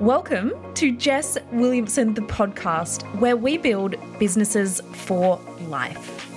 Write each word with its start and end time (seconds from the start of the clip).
Welcome 0.00 0.52
to 0.74 0.92
Jess 0.92 1.38
Williamson, 1.52 2.12
the 2.12 2.20
podcast, 2.20 3.02
where 3.18 3.34
we 3.34 3.56
build 3.56 3.96
businesses 4.18 4.82
for 4.92 5.40
life. 5.68 6.30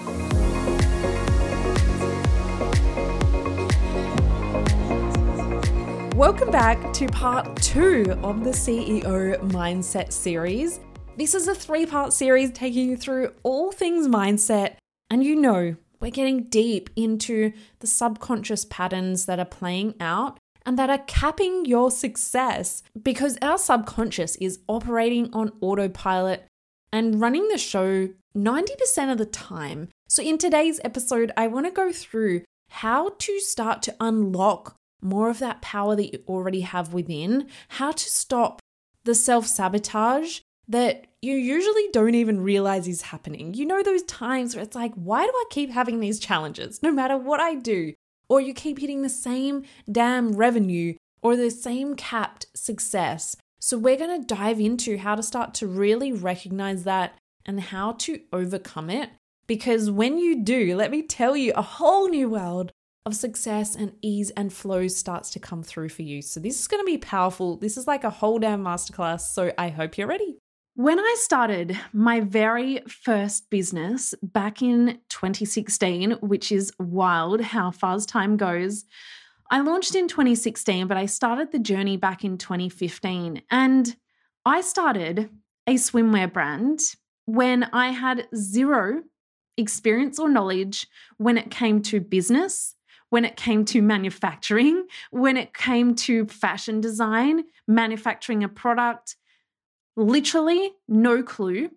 Welcome 6.16 6.52
back 6.52 6.94
to 6.94 7.08
part 7.08 7.54
two 7.58 8.18
of 8.23 8.45
the 8.45 8.52
CEO 8.52 9.38
Mindset 9.50 10.14
series. 10.14 10.80
This 11.18 11.36
is 11.36 11.50
a 11.50 11.54
three 11.54 11.86
part 11.86 12.14
series 12.14 12.52
taking 12.52 12.89
you 12.89 12.96
through 12.96 13.34
all 13.44 13.73
things 13.73 14.07
mindset, 14.07 14.76
and 15.10 15.21
you 15.21 15.36
know, 15.36 15.76
we're 16.00 16.12
getting 16.12 16.44
deep 16.44 16.89
into 16.96 17.52
the 17.80 17.88
subconscious 17.88 18.64
patterns 18.64 19.26
that 19.26 19.38
are 19.38 19.44
playing 19.44 19.96
out 20.00 20.39
and 20.70 20.78
that 20.78 20.92
are 20.92 21.04
capping 21.08 21.66
your 21.66 21.90
success 21.90 22.84
because 23.02 23.40
our 23.42 23.58
subconscious 23.58 24.36
is 24.36 24.60
operating 24.68 25.27
on 25.34 25.52
autopilot 25.62 26.46
and 26.94 27.20
running 27.20 27.48
the 27.48 27.58
show 27.58 28.08
90% 28.38 29.12
of 29.12 29.18
the 29.18 29.26
time. 29.26 29.90
So, 30.08 30.22
in 30.22 30.38
today's 30.38 30.80
episode, 30.84 31.32
I 31.36 31.48
want 31.48 31.66
to 31.66 31.72
go 31.72 31.91
through 31.91 32.44
how 32.70 33.16
to 33.18 33.40
start 33.40 33.82
to 33.82 33.96
unlock 34.00 34.76
more 35.02 35.32
of 35.32 35.40
that 35.40 35.63
power 35.63 35.96
that 35.96 36.13
you 36.13 36.20
already 36.27 36.62
have 36.62 36.94
within, 36.94 37.48
how 37.70 37.91
to 37.91 38.05
stop 38.08 38.62
the 39.05 39.16
self 39.16 39.48
sabotage 39.48 40.41
that 40.68 41.08
you 41.20 41.34
usually 41.34 41.88
don't 41.91 42.13
even 42.13 42.41
realize 42.41 42.88
is 42.88 43.02
happening. 43.02 43.55
You 43.55 43.66
know, 43.66 43.82
those 43.82 44.04
times 44.04 44.54
where 44.54 44.63
it's 44.63 44.76
like, 44.76 44.94
why 44.94 45.26
do 45.26 45.32
I 45.34 45.46
keep 45.49 45.72
having 45.72 45.99
these 45.99 46.20
challenges 46.20 46.84
no 46.84 46.91
matter 46.91 47.18
what 47.18 47.40
I 47.40 47.55
do? 47.55 47.94
Or 48.30 48.40
you 48.40 48.54
keep 48.54 48.80
hitting 48.80 49.02
the 49.02 49.10
same 49.10 49.64
damn 49.92 50.34
revenue 50.34 50.96
or 51.22 51.36
the 51.36 51.50
same 51.50 51.96
capped 51.96 52.46
success. 52.54 53.36
So, 53.60 53.78
we're 53.78 53.98
going 53.98 54.22
to 54.22 54.36
dive 54.36 54.60
into 54.60 54.98
how 54.98 55.16
to 55.16 55.24
start 55.24 55.54
to 55.55 55.68
really 55.68 56.13
recognize 56.13 56.86
that 56.86 57.18
and 57.46 57.60
how 57.60 57.94
to 57.94 58.21
overcome 58.32 58.90
it. 58.90 59.10
Because 59.48 59.91
when 59.91 60.18
you 60.18 60.44
do, 60.44 60.76
let 60.77 60.91
me 60.91 61.02
tell 61.02 61.36
you, 61.36 61.52
a 61.55 61.62
whole 61.62 62.08
new 62.08 62.30
world 62.30 62.71
of 63.05 63.16
success 63.16 63.76
and 63.76 63.94
ease 64.02 64.30
and 64.31 64.53
flow 64.53 64.88
starts 64.88 65.30
to 65.31 65.40
come 65.40 65.64
through 65.64 65.90
for 65.90 66.03
you. 66.03 66.22
So, 66.22 66.40
this 66.40 66.59
is 66.62 66.68
going 66.68 66.81
to 66.81 66.86
be 66.86 66.97
powerful. 66.97 67.58
This 67.58 67.75
is 67.75 67.88
like 67.88 68.06
a 68.06 68.09
whole 68.09 68.40
damn 68.40 68.64
masterclass. 68.64 69.22
So, 69.22 69.52
I 69.58 69.69
hope 69.69 69.97
you're 69.97 70.08
ready. 70.08 70.38
When 70.80 70.97
I 70.97 71.16
started 71.18 71.78
my 71.91 72.22
very 72.22 72.80
first 72.88 73.50
business 73.50 74.16
back 74.24 74.62
in 74.62 75.00
2016, 75.09 76.12
which 76.22 76.53
is 76.53 76.72
wild 76.80 77.41
how 77.41 77.72
fast 77.72 78.08
time 78.08 78.38
goes, 78.38 78.86
I 79.52 79.59
launched 79.59 79.94
in 79.94 80.08
2016, 80.08 80.88
but 80.88 80.96
I 80.96 81.06
started 81.06 81.52
the 81.52 81.59
journey 81.59 81.97
back 81.97 82.24
in 82.24 82.38
2015. 82.38 83.41
And 83.52 83.94
I 84.46 84.62
started 84.62 85.30
a 85.68 85.74
swimwear 85.74 86.31
brand 86.31 86.80
when 87.25 87.66
I 87.74 87.90
had 87.90 88.30
zero 88.34 89.03
experience 89.58 90.18
or 90.18 90.30
knowledge 90.30 90.88
when 91.18 91.38
it 91.38 91.52
came 91.52 91.81
to 91.81 92.00
business, 92.00 92.74
when 93.09 93.25
it 93.25 93.36
came 93.36 93.66
to 93.66 93.81
manufacturing, 93.81 94.86
when 95.12 95.36
it 95.36 95.53
came 95.53 95.94
to 95.96 96.25
fashion 96.28 96.80
design, 96.80 97.44
manufacturing 97.68 98.46
a 98.46 98.47
product, 98.47 99.18
literally 100.00 100.72
no 100.88 101.22
clue. 101.22 101.69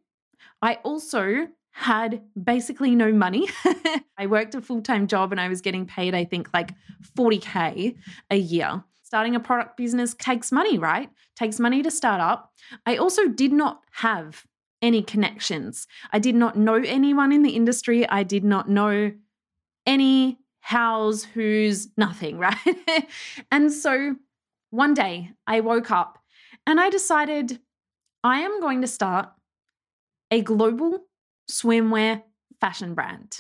I 0.61 0.75
also 0.85 1.49
had 1.73 2.23
basically 2.43 2.95
no 2.95 3.13
money. 3.13 3.49
I 4.19 4.27
worked 4.27 4.55
a 4.55 4.61
full 4.61 4.83
time 4.83 5.07
job 5.07 5.33
and 5.33 5.41
I 5.41 5.49
was 5.49 5.61
getting 5.61 5.87
paid, 5.87 6.15
I 6.15 6.25
think, 6.25 6.49
like 6.55 6.73
40K 7.17 7.97
a 8.31 8.37
year. 8.37 8.85
Starting 9.03 9.35
a 9.35 9.41
product 9.41 9.77
business 9.77 10.15
takes 10.15 10.53
money, 10.53 10.79
right? 10.79 11.11
Takes 11.37 11.59
money 11.59 11.83
to 11.83 11.91
start 11.91 12.21
up. 12.21 12.53
I 12.87 12.97
also 12.97 13.29
did 13.29 13.53
not 13.53 13.83
have 13.93 14.47
any 14.81 15.03
connections. 15.03 15.87
I 16.13 16.19
did 16.19 16.35
not 16.35 16.57
know 16.57 16.83
anyone 16.85 17.33
in 17.33 17.43
the 17.43 17.51
industry. 17.51 18.09
I 18.09 18.23
did 18.23 18.45
not 18.45 18.69
know 18.69 19.13
any 19.87 20.39
hows, 20.61 21.25
who's, 21.25 21.89
nothing, 21.97 22.39
right? 22.39 22.57
and 23.51 23.73
so 23.73 24.17
one 24.71 24.95
day 24.95 25.33
I 25.47 25.61
woke 25.61 25.91
up 25.91 26.19
and 26.67 26.81
I 26.81 26.89
decided 26.89 27.61
I 28.25 28.41
am 28.41 28.61
going 28.61 28.81
to 28.83 28.87
start 28.87 29.29
a 30.31 30.41
global 30.41 31.01
swimwear 31.51 32.23
fashion 32.61 32.95
brand. 32.95 33.39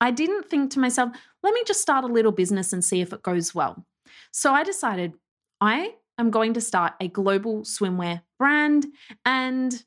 I 0.00 0.10
didn't 0.10 0.48
think 0.48 0.70
to 0.72 0.78
myself, 0.78 1.10
let 1.42 1.54
me 1.54 1.62
just 1.66 1.80
start 1.80 2.04
a 2.04 2.08
little 2.08 2.32
business 2.32 2.72
and 2.72 2.84
see 2.84 3.00
if 3.00 3.12
it 3.12 3.22
goes 3.22 3.54
well. 3.54 3.84
So 4.30 4.52
I 4.52 4.62
decided 4.62 5.14
I 5.60 5.94
am 6.18 6.30
going 6.30 6.54
to 6.54 6.60
start 6.60 6.94
a 7.00 7.08
global 7.08 7.62
swimwear 7.62 8.22
brand 8.38 8.86
and 9.24 9.82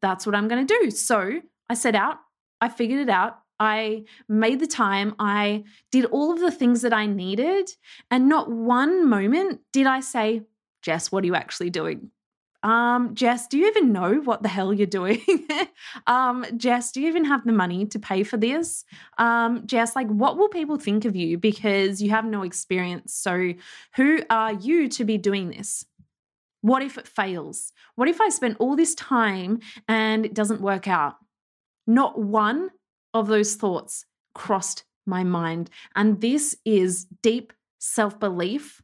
that's 0.00 0.26
what 0.26 0.34
I'm 0.34 0.48
going 0.48 0.66
to 0.66 0.78
do. 0.80 0.90
So 0.90 1.40
I 1.68 1.74
set 1.74 1.94
out, 1.94 2.18
I 2.60 2.68
figured 2.68 3.00
it 3.00 3.10
out. 3.10 3.38
I 3.60 4.04
made 4.28 4.58
the 4.58 4.66
time. 4.66 5.14
I 5.20 5.62
did 5.92 6.06
all 6.06 6.32
of 6.32 6.40
the 6.40 6.50
things 6.50 6.82
that 6.82 6.92
I 6.92 7.06
needed. 7.06 7.70
And 8.10 8.28
not 8.28 8.50
one 8.50 9.08
moment 9.08 9.60
did 9.72 9.86
I 9.86 10.00
say, 10.00 10.42
Jess, 10.82 11.12
what 11.12 11.22
are 11.22 11.26
you 11.28 11.36
actually 11.36 11.70
doing? 11.70 12.10
Um, 12.62 13.14
Jess, 13.14 13.48
do 13.48 13.58
you 13.58 13.66
even 13.66 13.92
know 13.92 14.20
what 14.20 14.42
the 14.42 14.48
hell 14.48 14.72
you're 14.72 14.86
doing? 14.86 15.22
um, 16.06 16.46
Jess, 16.56 16.92
do 16.92 17.00
you 17.00 17.08
even 17.08 17.24
have 17.24 17.44
the 17.44 17.52
money 17.52 17.86
to 17.86 17.98
pay 17.98 18.22
for 18.22 18.36
this? 18.36 18.84
Um, 19.18 19.66
Jess, 19.66 19.96
like, 19.96 20.08
what 20.08 20.36
will 20.36 20.48
people 20.48 20.76
think 20.76 21.04
of 21.04 21.16
you 21.16 21.38
because 21.38 22.00
you 22.00 22.10
have 22.10 22.24
no 22.24 22.42
experience? 22.42 23.14
So, 23.14 23.54
who 23.96 24.20
are 24.30 24.52
you 24.52 24.88
to 24.90 25.04
be 25.04 25.18
doing 25.18 25.50
this? 25.50 25.84
What 26.60 26.82
if 26.82 26.96
it 26.96 27.08
fails? 27.08 27.72
What 27.96 28.08
if 28.08 28.20
I 28.20 28.28
spent 28.28 28.58
all 28.60 28.76
this 28.76 28.94
time 28.94 29.60
and 29.88 30.24
it 30.24 30.34
doesn't 30.34 30.60
work 30.60 30.86
out? 30.86 31.16
Not 31.86 32.20
one 32.20 32.70
of 33.12 33.26
those 33.26 33.56
thoughts 33.56 34.06
crossed 34.34 34.84
my 35.04 35.24
mind. 35.24 35.70
And 35.96 36.20
this 36.20 36.56
is 36.64 37.06
deep 37.22 37.52
self 37.78 38.20
belief 38.20 38.80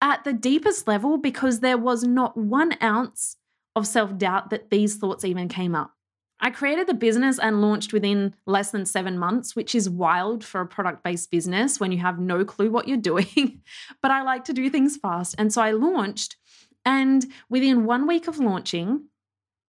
at 0.00 0.24
the 0.24 0.32
deepest 0.32 0.88
level 0.88 1.18
because 1.18 1.60
there 1.60 1.78
was 1.78 2.02
not 2.02 2.36
one 2.36 2.76
ounce 2.82 3.36
of 3.76 3.86
self 3.86 4.16
doubt 4.18 4.50
that 4.50 4.70
these 4.70 4.96
thoughts 4.96 5.24
even 5.24 5.48
came 5.48 5.74
up. 5.74 5.94
I 6.42 6.50
created 6.50 6.86
the 6.86 6.94
business 6.94 7.38
and 7.38 7.60
launched 7.60 7.92
within 7.92 8.34
less 8.46 8.70
than 8.70 8.86
seven 8.86 9.18
months, 9.18 9.54
which 9.54 9.74
is 9.74 9.90
wild 9.90 10.42
for 10.42 10.60
a 10.62 10.66
product 10.66 11.04
based 11.04 11.30
business 11.30 11.78
when 11.78 11.92
you 11.92 11.98
have 11.98 12.18
no 12.18 12.44
clue 12.44 12.70
what 12.70 12.88
you're 12.88 12.96
doing. 13.10 13.62
but 14.02 14.10
I 14.10 14.22
like 14.22 14.44
to 14.44 14.52
do 14.52 14.70
things 14.70 14.96
fast. 14.96 15.34
And 15.38 15.52
so 15.52 15.60
I 15.60 15.72
launched, 15.72 16.36
and 16.84 17.26
within 17.48 17.84
one 17.84 18.06
week 18.06 18.26
of 18.26 18.38
launching, 18.38 19.04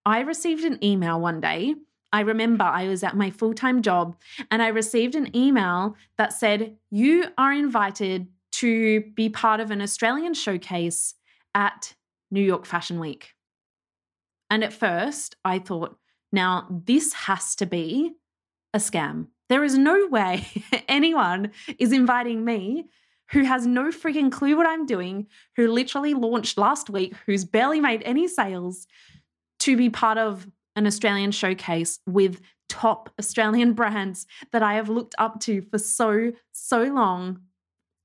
I 0.06 0.22
received 0.22 0.64
an 0.64 0.84
email 0.84 1.20
one 1.20 1.42
day. 1.42 1.76
I 2.14 2.22
remember 2.22 2.64
I 2.64 2.88
was 2.88 3.04
at 3.04 3.16
my 3.16 3.30
full 3.30 3.54
time 3.54 3.82
job 3.82 4.18
and 4.50 4.62
I 4.62 4.68
received 4.68 5.16
an 5.16 5.36
email 5.36 5.96
that 6.18 6.34
said, 6.34 6.76
You 6.90 7.26
are 7.38 7.54
invited 7.54 8.28
to 8.62 9.02
be 9.16 9.28
part 9.28 9.60
of 9.60 9.72
an 9.72 9.82
Australian 9.82 10.36
showcase 10.36 11.16
at 11.56 11.96
New 12.30 12.44
York 12.44 12.68
Fashion 12.68 13.00
Week. 13.00 13.34
And 14.52 14.64
at 14.64 14.72
first, 14.72 15.36
I 15.44 15.58
thought, 15.58 15.98
now 16.32 16.68
this 16.70 17.12
has 17.14 17.56
to 17.56 17.66
be 17.66 18.14
a 18.74 18.78
scam. 18.78 19.28
There 19.50 19.64
is 19.64 19.78
no 19.78 20.08
way 20.08 20.48
anyone 20.88 21.52
is 21.80 21.92
inviting 21.92 22.46
me 22.46 22.86
who 23.32 23.44
has 23.44 23.66
no 23.66 23.86
freaking 23.86 24.32
clue 24.32 24.56
what 24.56 24.68
I'm 24.68 24.86
doing, 24.86 25.26
who 25.56 25.72
literally 25.72 26.14
launched 26.14 26.60
last 26.60 26.88
week, 26.88 27.16
who's 27.26 27.46
barely 27.46 27.80
made 27.80 28.04
any 28.04 28.28
sales, 28.28 28.86
to 29.62 29.76
be 29.76 29.90
part 29.90 30.20
of 30.20 30.48
an 30.76 30.86
Australian 30.86 31.32
showcase 31.32 32.00
with 32.06 32.42
top 32.70 33.10
Australian 33.18 33.74
brands 33.82 34.28
that 34.52 34.62
I 34.62 34.76
have 34.76 34.88
looked 34.88 35.16
up 35.18 35.40
to 35.42 35.64
for 35.64 35.80
so, 35.80 36.34
so 36.52 36.84
long 36.84 37.40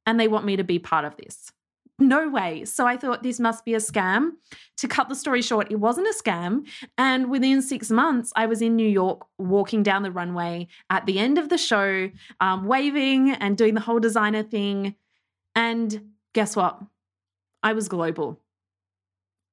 and 0.06 0.18
they 0.18 0.28
want 0.28 0.46
me 0.46 0.56
to 0.56 0.64
be 0.64 0.78
part 0.78 1.04
of 1.04 1.16
this. 1.16 1.52
No 1.98 2.28
way. 2.28 2.64
So 2.66 2.86
I 2.86 2.98
thought 2.98 3.22
this 3.22 3.40
must 3.40 3.64
be 3.64 3.72
a 3.72 3.78
scam. 3.78 4.32
To 4.78 4.88
cut 4.88 5.08
the 5.08 5.14
story 5.14 5.40
short, 5.40 5.72
it 5.72 5.76
wasn't 5.76 6.08
a 6.08 6.14
scam. 6.14 6.66
And 6.98 7.30
within 7.30 7.62
six 7.62 7.90
months, 7.90 8.32
I 8.36 8.44
was 8.46 8.60
in 8.60 8.76
New 8.76 8.88
York 8.88 9.22
walking 9.38 9.82
down 9.82 10.02
the 10.02 10.10
runway 10.10 10.68
at 10.90 11.06
the 11.06 11.18
end 11.18 11.38
of 11.38 11.48
the 11.48 11.56
show, 11.56 12.10
um, 12.40 12.66
waving 12.66 13.30
and 13.30 13.56
doing 13.56 13.74
the 13.74 13.80
whole 13.80 13.98
designer 13.98 14.42
thing. 14.42 14.94
And 15.54 16.10
guess 16.34 16.54
what? 16.54 16.78
I 17.62 17.72
was 17.72 17.88
global. 17.88 18.40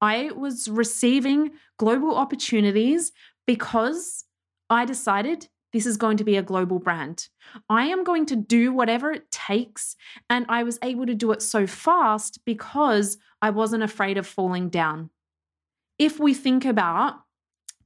I 0.01 0.31
was 0.35 0.67
receiving 0.67 1.51
global 1.79 2.13
opportunities 2.17 3.13
because 3.47 4.25
I 4.69 4.83
decided 4.83 5.47
this 5.73 5.85
is 5.85 5.97
going 5.97 6.17
to 6.17 6.23
be 6.23 6.37
a 6.37 6.43
global 6.43 6.79
brand. 6.79 7.27
I 7.67 7.87
am 7.87 8.03
going 8.03 8.25
to 8.27 8.35
do 8.35 8.71
whatever 8.71 9.11
it 9.11 9.29
takes. 9.31 9.95
And 10.29 10.45
I 10.47 10.63
was 10.63 10.79
able 10.81 11.05
to 11.07 11.15
do 11.15 11.31
it 11.31 11.41
so 11.41 11.67
fast 11.67 12.39
because 12.45 13.17
I 13.41 13.49
wasn't 13.49 13.83
afraid 13.83 14.17
of 14.17 14.27
falling 14.27 14.69
down. 14.69 15.09
If 15.99 16.19
we 16.19 16.33
think 16.33 16.63
about 16.63 17.15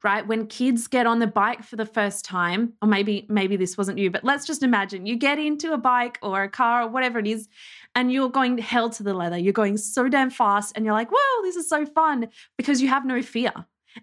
right? 0.03 0.27
When 0.27 0.47
kids 0.47 0.87
get 0.87 1.07
on 1.07 1.19
the 1.19 1.27
bike 1.27 1.63
for 1.63 1.75
the 1.75 1.85
first 1.85 2.23
time, 2.23 2.73
or 2.81 2.87
maybe 2.87 3.25
maybe 3.29 3.55
this 3.55 3.77
wasn't 3.77 3.97
you, 3.97 4.11
but 4.11 4.23
let's 4.23 4.45
just 4.45 4.63
imagine 4.63 5.05
you 5.05 5.17
get 5.17 5.39
into 5.39 5.73
a 5.73 5.77
bike 5.77 6.19
or 6.21 6.43
a 6.43 6.49
car 6.49 6.83
or 6.83 6.87
whatever 6.87 7.19
it 7.19 7.27
is, 7.27 7.47
and 7.95 8.11
you're 8.11 8.29
going 8.29 8.57
hell 8.57 8.89
to 8.91 9.03
the 9.03 9.13
leather. 9.13 9.37
You're 9.37 9.53
going 9.53 9.77
so 9.77 10.07
damn 10.07 10.29
fast, 10.29 10.73
and 10.75 10.85
you're 10.85 10.93
like, 10.93 11.09
"Whoa, 11.11 11.41
this 11.43 11.55
is 11.55 11.67
so 11.67 11.85
fun!" 11.85 12.27
because 12.57 12.81
you 12.81 12.89
have 12.89 13.05
no 13.05 13.21
fear. 13.21 13.51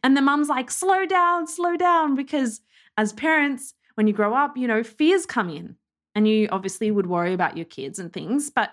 And 0.03 0.17
the 0.17 0.23
mum's 0.23 0.49
like, 0.49 0.71
"Slow 0.71 1.07
down, 1.07 1.47
slow 1.47 1.77
down," 1.77 2.15
because 2.15 2.61
as 2.97 3.13
parents, 3.13 3.75
when 3.95 4.07
you 4.07 4.13
grow 4.13 4.35
up, 4.35 4.57
you 4.57 4.67
know, 4.67 4.83
fears 4.83 5.27
come 5.27 5.51
in, 5.51 5.77
and 6.15 6.29
you 6.29 6.49
obviously 6.51 6.91
would 6.91 7.07
worry 7.07 7.33
about 7.33 7.57
your 7.57 7.67
kids 7.67 7.99
and 7.99 8.13
things, 8.13 8.51
but 8.51 8.71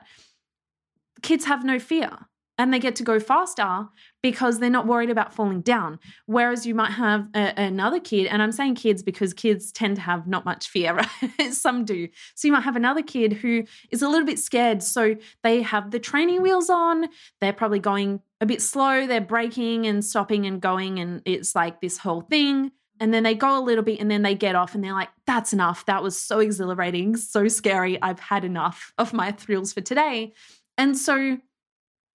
kids 1.21 1.45
have 1.45 1.63
no 1.63 1.79
fear 1.79 2.27
and 2.57 2.71
they 2.71 2.79
get 2.79 2.95
to 2.95 3.03
go 3.03 3.19
faster 3.19 3.87
because 4.21 4.59
they're 4.59 4.69
not 4.69 4.85
worried 4.85 5.09
about 5.09 5.33
falling 5.33 5.61
down. 5.61 5.97
Whereas 6.27 6.63
you 6.63 6.75
might 6.75 6.91
have 6.91 7.27
a, 7.33 7.53
another 7.57 7.99
kid, 7.99 8.27
and 8.27 8.39
I'm 8.39 8.51
saying 8.51 8.75
kids 8.75 9.01
because 9.01 9.33
kids 9.33 9.71
tend 9.71 9.95
to 9.95 10.01
have 10.03 10.27
not 10.27 10.45
much 10.45 10.67
fear, 10.67 10.93
right? 11.39 11.53
Some 11.53 11.85
do. 11.85 12.07
So 12.35 12.47
you 12.47 12.51
might 12.51 12.61
have 12.61 12.75
another 12.75 13.01
kid 13.01 13.33
who 13.33 13.63
is 13.89 14.03
a 14.03 14.07
little 14.07 14.27
bit 14.27 14.37
scared. 14.37 14.83
So 14.83 15.15
they 15.41 15.63
have 15.63 15.89
the 15.89 15.99
training 15.99 16.43
wheels 16.43 16.69
on, 16.69 17.07
they're 17.39 17.51
probably 17.51 17.79
going 17.79 18.21
a 18.41 18.45
bit 18.45 18.61
slow, 18.61 19.07
they're 19.07 19.21
braking 19.21 19.87
and 19.87 20.05
stopping 20.05 20.45
and 20.45 20.61
going, 20.61 20.99
and 20.99 21.23
it's 21.25 21.55
like 21.55 21.81
this 21.81 21.97
whole 21.97 22.21
thing. 22.21 22.71
And 23.01 23.11
then 23.11 23.23
they 23.23 23.33
go 23.33 23.57
a 23.57 23.65
little 23.65 23.83
bit 23.83 23.99
and 23.99 24.11
then 24.11 24.21
they 24.21 24.35
get 24.35 24.55
off 24.55 24.75
and 24.75 24.83
they're 24.83 24.93
like, 24.93 25.09
that's 25.25 25.53
enough. 25.53 25.87
That 25.87 26.03
was 26.03 26.15
so 26.15 26.37
exhilarating, 26.39 27.17
so 27.17 27.47
scary. 27.47 27.99
I've 27.99 28.19
had 28.19 28.45
enough 28.45 28.93
of 28.99 29.11
my 29.11 29.31
thrills 29.31 29.73
for 29.73 29.81
today. 29.81 30.33
And 30.77 30.95
so 30.95 31.39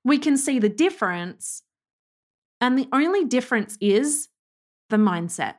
we 0.05 0.19
can 0.19 0.37
see 0.37 0.61
the 0.61 0.69
difference. 0.69 1.65
And 2.61 2.79
the 2.79 2.89
only 2.93 3.25
difference 3.25 3.77
is 3.81 4.29
the 4.89 4.97
mindset. 4.97 5.57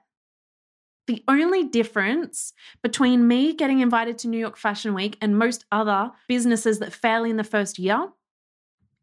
The 1.08 1.26
only 1.28 1.66
difference 1.66 2.54
between 2.82 3.28
me 3.28 3.54
getting 3.54 3.82
invited 3.82 4.18
to 4.20 4.30
New 4.30 4.40
York 4.40 4.56
Fashion 4.56 4.94
Week 4.94 5.18
and 5.20 5.38
most 5.38 5.66
other 5.74 6.12
businesses 6.30 6.80
that 6.80 6.94
fail 6.94 7.26
in 7.26 7.36
the 7.36 7.44
first 7.44 7.78
year 7.78 8.10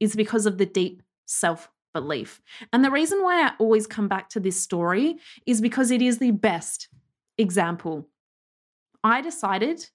is 0.00 0.16
because 0.16 0.46
of 0.46 0.56
the 0.56 0.66
deep 0.66 1.02
self 1.26 1.68
belief. 1.94 2.42
And 2.72 2.84
the 2.84 2.90
reason 2.90 3.22
why 3.22 3.46
I 3.46 3.52
always 3.58 3.86
come 3.86 4.08
back 4.08 4.28
to 4.30 4.40
this 4.40 4.60
story 4.60 5.16
is 5.46 5.62
because 5.62 5.90
it 5.90 6.02
is 6.02 6.18
the 6.18 6.32
best 6.32 6.88
example. 7.38 8.08
I 9.02 9.22
decided 9.22 9.88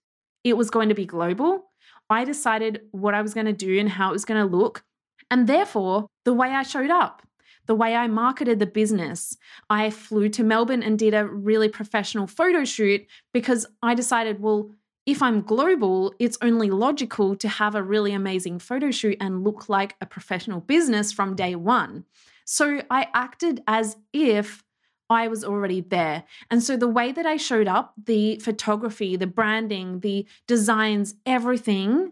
it 0.44 0.58
was 0.58 0.72
going 0.72 0.90
to 0.90 0.96
be 0.96 1.06
global. 1.06 1.66
I 2.10 2.24
decided 2.24 2.82
what 2.90 3.14
I 3.14 3.22
was 3.22 3.36
going 3.36 3.46
to 3.46 3.54
do 3.54 3.80
and 3.80 3.90
how 3.90 4.10
it 4.10 4.14
was 4.14 4.26
going 4.26 4.42
to 4.42 4.58
look 4.58 4.84
and 5.32 5.48
therefore, 5.48 6.08
the 6.26 6.34
way 6.34 6.50
I 6.50 6.64
showed 6.64 6.90
up, 6.90 7.22
the 7.68 7.76
way 7.76 7.96
I 7.96 8.08
marketed 8.08 8.60
the 8.60 8.66
business, 8.66 9.38
I 9.70 9.90
flew 9.92 10.30
to 10.30 10.44
Melbourne 10.44 10.82
and 10.82 10.98
did 10.98 11.14
a 11.14 11.26
really 11.26 11.70
professional 11.70 12.26
photo 12.26 12.66
shoot 12.66 13.06
because 13.34 13.68
I 13.84 13.94
decided, 13.94 14.40
well, 14.40 14.72
if 15.10 15.24
I'm 15.24 15.42
global, 15.42 16.14
it's 16.20 16.38
only 16.40 16.70
logical 16.70 17.36
to 17.38 17.50
have 17.50 17.74
a 17.74 17.82
really 17.82 18.14
amazing 18.14 18.60
photo 18.60 18.92
shoot 18.92 19.18
and 19.20 19.44
look 19.44 19.68
like 19.68 19.96
a 20.00 20.06
professional 20.06 20.60
business 20.60 21.12
from 21.12 21.36
day 21.36 21.56
one. 21.56 22.06
So 22.46 22.84
I 22.92 23.08
acted 23.14 23.64
as 23.68 23.98
if 24.14 24.64
I 25.10 25.28
was 25.28 25.44
already 25.44 25.82
there. 25.82 26.26
And 26.52 26.62
so 26.62 26.78
the 26.78 26.88
way 26.88 27.12
that 27.12 27.26
I 27.26 27.38
showed 27.38 27.68
up, 27.68 27.96
the 27.98 28.38
photography, 28.38 29.16
the 29.16 29.26
branding, 29.26 30.02
the 30.02 30.28
designs, 30.48 31.16
everything 31.26 32.12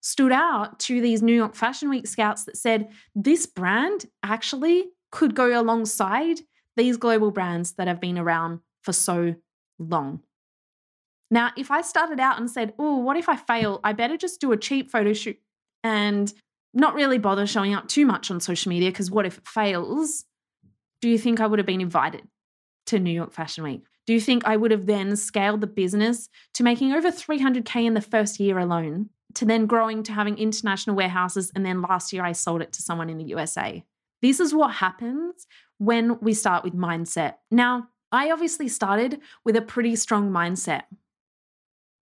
stood 0.00 0.32
out 0.32 0.78
to 0.80 1.00
these 1.00 1.22
New 1.22 1.34
York 1.34 1.56
Fashion 1.56 1.90
Week 1.90 2.06
scouts 2.06 2.44
that 2.44 2.56
said 2.56 2.88
this 3.16 3.46
brand 3.46 4.06
actually 4.22 4.90
could 5.10 5.34
go 5.34 5.60
alongside 5.60 6.40
these 6.76 6.96
global 6.96 7.32
brands 7.32 7.72
that 7.72 7.88
have 7.88 8.00
been 8.00 8.16
around 8.16 8.60
for 8.82 8.92
so 8.92 9.34
long. 9.80 10.20
Now, 11.30 11.50
if 11.56 11.70
I 11.70 11.80
started 11.82 12.20
out 12.20 12.38
and 12.38 12.50
said, 12.50 12.74
Oh, 12.78 12.96
what 12.96 13.16
if 13.16 13.28
I 13.28 13.36
fail? 13.36 13.80
I 13.84 13.92
better 13.92 14.16
just 14.16 14.40
do 14.40 14.52
a 14.52 14.56
cheap 14.56 14.90
photo 14.90 15.12
shoot 15.12 15.38
and 15.84 16.32
not 16.74 16.94
really 16.94 17.18
bother 17.18 17.46
showing 17.46 17.74
up 17.74 17.88
too 17.88 18.06
much 18.06 18.30
on 18.30 18.40
social 18.40 18.70
media 18.70 18.90
because 18.90 19.10
what 19.10 19.26
if 19.26 19.38
it 19.38 19.46
fails? 19.46 20.24
Do 21.00 21.08
you 21.08 21.18
think 21.18 21.40
I 21.40 21.46
would 21.46 21.58
have 21.58 21.66
been 21.66 21.80
invited 21.80 22.22
to 22.86 22.98
New 22.98 23.12
York 23.12 23.32
Fashion 23.32 23.64
Week? 23.64 23.84
Do 24.06 24.12
you 24.12 24.20
think 24.20 24.44
I 24.44 24.56
would 24.56 24.70
have 24.70 24.86
then 24.86 25.14
scaled 25.16 25.60
the 25.60 25.66
business 25.66 26.28
to 26.54 26.62
making 26.62 26.92
over 26.92 27.10
300K 27.10 27.84
in 27.84 27.94
the 27.94 28.00
first 28.00 28.40
year 28.40 28.58
alone? 28.58 29.10
to 29.34 29.44
then 29.44 29.66
growing 29.66 30.02
to 30.04 30.12
having 30.12 30.38
international 30.38 30.96
warehouses. 30.96 31.50
And 31.54 31.64
then 31.64 31.82
last 31.82 32.12
year, 32.12 32.24
I 32.24 32.32
sold 32.32 32.62
it 32.62 32.72
to 32.74 32.82
someone 32.82 33.10
in 33.10 33.18
the 33.18 33.24
USA. 33.24 33.84
This 34.22 34.40
is 34.40 34.54
what 34.54 34.74
happens 34.74 35.46
when 35.78 36.18
we 36.20 36.34
start 36.34 36.64
with 36.64 36.74
mindset. 36.74 37.34
Now, 37.50 37.88
I 38.12 38.30
obviously 38.30 38.68
started 38.68 39.20
with 39.44 39.56
a 39.56 39.62
pretty 39.62 39.96
strong 39.96 40.30
mindset. 40.30 40.82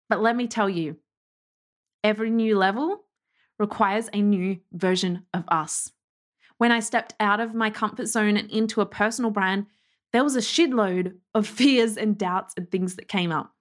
But 0.08 0.20
let 0.22 0.36
me 0.36 0.46
tell 0.46 0.68
you, 0.68 0.96
every 2.02 2.30
new 2.30 2.56
level 2.56 3.04
requires 3.58 4.08
a 4.12 4.22
new 4.22 4.58
version 4.72 5.24
of 5.34 5.44
us. 5.48 5.92
When 6.58 6.72
I 6.72 6.80
stepped 6.80 7.14
out 7.20 7.40
of 7.40 7.54
my 7.54 7.70
comfort 7.70 8.06
zone 8.06 8.36
and 8.36 8.50
into 8.50 8.80
a 8.80 8.86
personal 8.86 9.30
brand, 9.30 9.66
there 10.12 10.24
was 10.24 10.36
a 10.36 10.40
shitload 10.40 11.14
of 11.34 11.46
fears 11.58 11.96
and 11.96 12.16
doubts 12.16 12.54
and 12.56 12.70
things 12.70 12.96
that 12.96 13.08
came 13.08 13.32
up 13.32 13.54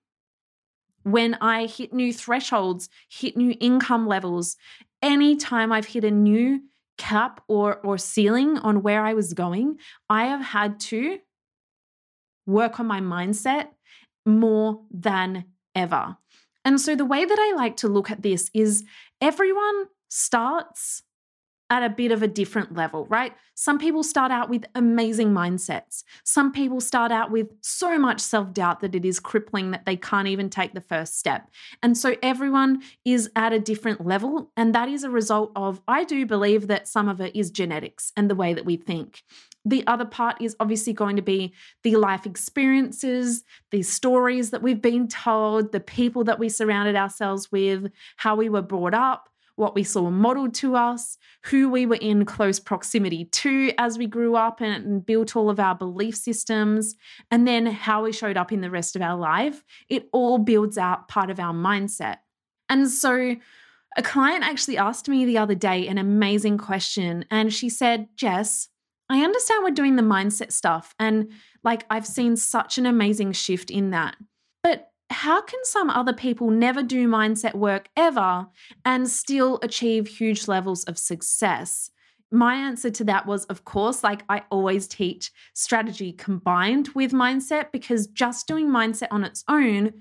when 1.07 1.35
I 1.35 1.67
hit 1.67 1.93
new 1.93 2.11
thresholds, 2.11 2.89
hit 3.07 3.37
new 3.37 3.55
income 3.61 4.07
levels, 4.07 4.57
anytime 5.01 5.71
I've 5.71 5.85
hit 5.85 6.03
a 6.03 6.11
new 6.11 6.61
cap 6.97 7.41
or 7.47 7.77
or 7.77 7.97
ceiling 7.97 8.57
on 8.57 8.81
where 8.81 9.05
I 9.05 9.13
was 9.13 9.33
going, 9.33 9.77
I 10.09 10.25
have 10.25 10.41
had 10.41 10.81
to 10.91 11.19
work 12.45 12.81
on 12.81 12.87
my 12.87 12.99
mindset 12.99 13.69
more 14.25 14.81
than 14.91 15.45
ever. 15.73 16.17
And 16.67 16.81
so 16.81 16.97
the 16.97 17.05
way 17.05 17.23
that 17.23 17.39
I 17.39 17.55
like 17.55 17.77
to 17.77 17.87
look 17.87 18.11
at 18.11 18.23
this 18.23 18.51
is 18.53 18.83
everyone 19.21 19.85
starts 20.09 21.01
at 21.69 21.83
a 21.83 21.89
bit 21.89 22.11
of 22.11 22.23
a 22.23 22.27
different 22.27 22.75
level, 22.75 23.05
right? 23.07 23.33
Some 23.55 23.77
people 23.77 24.03
start 24.03 24.31
out 24.31 24.49
with 24.49 24.65
amazing 24.75 25.33
mindsets. 25.33 26.03
Some 26.23 26.51
people 26.51 26.79
start 26.79 27.11
out 27.11 27.31
with 27.31 27.47
so 27.61 27.97
much 27.97 28.21
self 28.21 28.53
doubt 28.53 28.79
that 28.81 28.95
it 28.95 29.03
is 29.03 29.19
crippling 29.19 29.71
that 29.71 29.85
they 29.85 29.97
can't 29.97 30.27
even 30.27 30.49
take 30.49 30.73
the 30.73 30.81
first 30.81 31.19
step. 31.19 31.49
And 31.81 31.97
so 31.97 32.15
everyone 32.21 32.83
is 33.03 33.29
at 33.35 33.53
a 33.53 33.59
different 33.59 34.05
level. 34.05 34.51
And 34.55 34.73
that 34.75 34.89
is 34.89 35.03
a 35.03 35.09
result 35.09 35.51
of, 35.55 35.81
I 35.87 36.03
do 36.03 36.25
believe 36.25 36.67
that 36.67 36.87
some 36.87 37.09
of 37.09 37.19
it 37.19 37.35
is 37.35 37.51
genetics 37.51 38.13
and 38.15 38.29
the 38.29 38.35
way 38.35 38.53
that 38.53 38.65
we 38.65 38.77
think. 38.77 39.23
The 39.65 39.85
other 39.85 40.05
part 40.05 40.41
is 40.41 40.55
obviously 40.61 40.93
going 40.93 41.17
to 41.17 41.21
be 41.21 41.53
the 41.83 41.97
life 41.97 42.25
experiences, 42.25 43.43
the 43.71 43.81
stories 43.81 44.51
that 44.51 44.61
we've 44.61 44.81
been 44.81 45.09
told, 45.09 45.73
the 45.73 45.81
people 45.81 46.23
that 46.25 46.39
we 46.39 46.47
surrounded 46.47 46.95
ourselves 46.95 47.51
with, 47.51 47.91
how 48.15 48.35
we 48.35 48.47
were 48.47 48.61
brought 48.61 48.93
up 48.93 49.29
what 49.57 49.75
we 49.75 49.83
saw 49.83 50.09
modeled 50.09 50.53
to 50.53 50.75
us, 50.75 51.17
who 51.45 51.67
we 51.69 51.85
were 51.85 51.95
in 51.95 52.25
close 52.25 52.59
proximity 52.59 53.25
to 53.25 53.71
as 53.77 53.97
we 53.97 54.05
grew 54.05 54.35
up 54.35 54.61
and 54.61 55.05
built 55.05 55.35
all 55.35 55.49
of 55.49 55.59
our 55.59 55.75
belief 55.75 56.15
systems, 56.15 56.95
and 57.31 57.47
then 57.47 57.65
how 57.65 58.03
we 58.03 58.13
showed 58.13 58.37
up 58.37 58.51
in 58.51 58.61
the 58.61 58.71
rest 58.71 58.95
of 58.95 59.01
our 59.01 59.17
life. 59.17 59.63
It 59.89 60.07
all 60.13 60.37
builds 60.37 60.77
out 60.77 61.07
part 61.07 61.29
of 61.29 61.39
our 61.39 61.53
mindset. 61.53 62.17
And 62.69 62.87
so, 62.89 63.35
a 63.97 64.03
client 64.03 64.43
actually 64.43 64.77
asked 64.77 65.09
me 65.09 65.25
the 65.25 65.39
other 65.39 65.55
day 65.55 65.87
an 65.87 65.97
amazing 65.97 66.59
question, 66.59 67.25
and 67.31 67.51
she 67.51 67.67
said, 67.67 68.09
Jess, 68.15 68.69
I 69.09 69.23
understand 69.23 69.63
we're 69.63 69.71
doing 69.71 69.95
the 69.95 70.03
mindset 70.03 70.51
stuff, 70.51 70.93
and 70.99 71.31
like 71.63 71.85
I've 71.89 72.05
seen 72.05 72.35
such 72.35 72.77
an 72.77 72.85
amazing 72.85 73.31
shift 73.31 73.71
in 73.71 73.89
that. 73.89 74.15
How 75.09 75.41
can 75.41 75.59
some 75.63 75.89
other 75.89 76.13
people 76.13 76.49
never 76.49 76.83
do 76.83 77.07
mindset 77.07 77.55
work 77.55 77.89
ever 77.95 78.47
and 78.83 79.09
still 79.09 79.59
achieve 79.63 80.07
huge 80.07 80.47
levels 80.47 80.83
of 80.83 80.97
success? 80.97 81.91
My 82.29 82.55
answer 82.55 82.89
to 82.89 83.03
that 83.05 83.25
was, 83.25 83.45
of 83.45 83.63
course, 83.63 84.03
like 84.03 84.23
I 84.27 84.43
always 84.49 84.85
teach 84.87 85.31
strategy 85.53 86.11
combined 86.11 86.89
with 86.89 87.13
mindset 87.13 87.71
because 87.71 88.07
just 88.07 88.47
doing 88.47 88.67
mindset 88.67 89.07
on 89.11 89.23
its 89.23 89.45
own, 89.47 89.93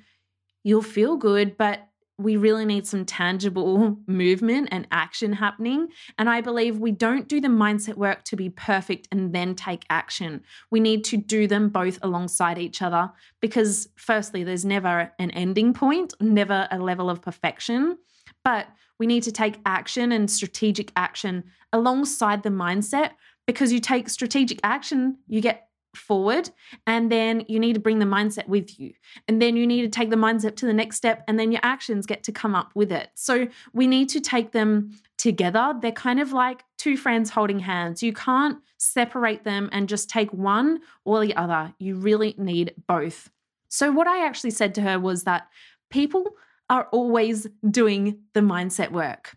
you'll 0.65 0.83
feel 0.83 1.17
good, 1.17 1.57
but 1.57 1.87
we 2.18 2.37
really 2.37 2.64
need 2.64 2.87
some 2.87 3.04
tangible 3.04 3.99
movement 4.06 4.68
and 4.73 4.87
action 4.90 5.35
happening. 5.35 5.88
And 6.18 6.30
I 6.30 6.40
believe 6.40 6.78
we 6.78 6.92
don't 6.92 7.28
do 7.28 7.40
the 7.40 7.49
mindset 7.49 7.96
work 7.96 8.25
to 8.25 8.37
be 8.37 8.49
perfect 8.49 9.08
and 9.12 9.35
then 9.35 9.54
take 9.54 9.85
action. 9.90 10.42
We 10.70 10.80
need 10.80 11.04
to 11.04 11.16
do 11.16 11.46
them 11.46 11.68
both 11.68 11.99
alongside 12.02 12.58
each 12.58 12.80
other 12.80 13.11
because, 13.40 13.88
firstly, 13.96 14.44
there's 14.44 14.64
never 14.64 15.12
an 15.18 15.30
ending 15.32 15.75
point, 15.75 16.14
never 16.20 16.68
a 16.70 16.78
level 16.78 17.11
of 17.11 17.20
perfection. 17.20 17.99
But 18.44 18.66
we 18.99 19.06
need 19.06 19.25
to 19.25 19.32
take 19.32 19.61
action 19.66 20.12
and 20.12 20.30
strategic 20.30 20.92
action 20.96 21.44
alongside 21.73 22.42
the 22.42 22.49
mindset 22.49 23.11
because 23.46 23.73
you 23.73 23.80
take 23.80 24.08
strategic 24.08 24.58
action, 24.64 25.18
you 25.28 25.40
get 25.40 25.68
forward 25.97 26.50
and 26.87 27.11
then 27.11 27.45
you 27.49 27.59
need 27.59 27.75
to 27.75 27.81
bring 27.81 27.99
the 27.99 28.07
mindset 28.07 28.47
with 28.49 28.79
you 28.79 28.93
and 29.29 29.41
then 29.41 29.57
you 29.57 29.67
need 29.67 29.83
to 29.83 29.88
take 29.88 30.11
the 30.11 30.17
mindset 30.17 30.57
to 30.57 30.67
the 30.67 30.73
next 30.73 30.97
step 30.97 31.25
and 31.26 31.38
then 31.38 31.50
your 31.53 31.61
actions 31.62 32.07
get 32.07 32.23
to 32.23 32.33
come 32.33 32.55
up 32.55 32.71
with 32.75 32.93
it 32.93 33.11
so 33.15 33.49
we 33.73 33.87
need 33.87 34.09
to 34.09 34.21
take 34.21 34.53
them 34.53 34.91
together. 35.17 35.75
They're 35.81 35.93
kind 35.93 36.21
of 36.21 36.33
like 36.33 36.65
two 36.79 36.97
friends 36.97 37.31
holding 37.31 37.61
hands. 37.61 38.03
You 38.03 38.12
can't 38.12 38.59
separate 38.79 39.45
them 39.45 39.69
and 39.73 39.88
just 39.88 40.09
take 40.09 40.33
one 40.33 40.81
or 41.05 41.21
the 41.21 41.35
other. 41.37 41.75
You 41.79 41.97
really 41.97 42.35
need 42.38 42.75
both. 42.87 43.31
So, 43.69 43.91
what 43.91 44.07
I 44.07 44.25
actually 44.25 44.50
said 44.50 44.75
to 44.76 44.83
her 44.83 44.99
was 44.99 45.25
that 45.25 45.49
people 45.91 46.37
are 46.69 46.88
always 46.93 47.47
doing 47.69 48.21
the 48.35 48.41
mindset 48.41 48.93
work. 48.93 49.37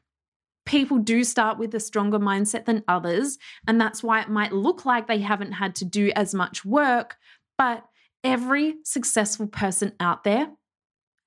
People 0.70 1.00
do 1.00 1.24
start 1.24 1.58
with 1.58 1.74
a 1.74 1.80
stronger 1.80 2.20
mindset 2.20 2.66
than 2.66 2.84
others, 2.88 3.40
and 3.66 3.82
that's 3.82 4.04
why 4.04 4.22
it 4.22 4.30
might 4.30 4.52
look 4.52 4.86
like 4.86 5.08
they 5.08 5.18
haven't 5.18 5.54
had 5.54 5.74
to 5.78 5.86
do 5.86 6.12
as 6.16 6.36
much 6.36 6.64
work. 6.64 7.18
But 7.58 7.84
every 8.24 8.76
successful 8.84 9.48
person 9.48 9.94
out 10.00 10.24
there 10.24 10.52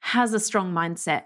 has 0.02 0.32
a 0.32 0.38
strong 0.38 0.72
mindset 0.72 1.24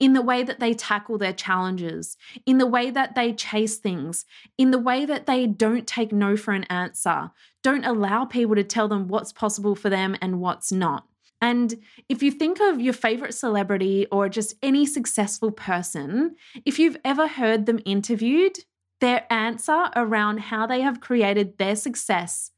in 0.00 0.14
the 0.14 0.22
way 0.22 0.42
that 0.42 0.58
they 0.58 0.72
tackle 0.72 1.18
their 1.18 1.34
challenges, 1.34 2.16
in 2.46 2.56
the 2.56 2.66
way 2.66 2.90
that 2.90 3.14
they 3.14 3.34
chase 3.34 3.76
things, 3.76 4.24
in 4.56 4.70
the 4.70 4.78
way 4.78 5.04
that 5.04 5.26
they 5.26 5.46
don't 5.46 5.86
take 5.86 6.12
no 6.12 6.38
for 6.38 6.52
an 6.52 6.64
answer, 6.64 7.30
don't 7.62 7.84
allow 7.84 8.24
people 8.24 8.54
to 8.54 8.64
tell 8.64 8.88
them 8.88 9.06
what's 9.06 9.34
possible 9.34 9.74
for 9.74 9.90
them 9.90 10.16
and 10.22 10.40
what's 10.40 10.72
not. 10.72 11.06
And 11.40 11.74
if 12.08 12.22
you 12.22 12.30
think 12.30 12.60
of 12.60 12.80
your 12.80 12.94
favorite 12.94 13.34
celebrity 13.34 14.06
or 14.10 14.28
just 14.28 14.54
any 14.62 14.86
successful 14.86 15.50
person, 15.50 16.36
if 16.64 16.78
you've 16.78 16.96
ever 17.04 17.26
heard 17.26 17.66
them 17.66 17.80
interviewed, 17.84 18.58
their 19.00 19.26
answer 19.30 19.90
around 19.94 20.40
how 20.40 20.66
they 20.66 20.80
have 20.80 21.00
created 21.00 21.58
their 21.58 21.76
success 21.76 22.50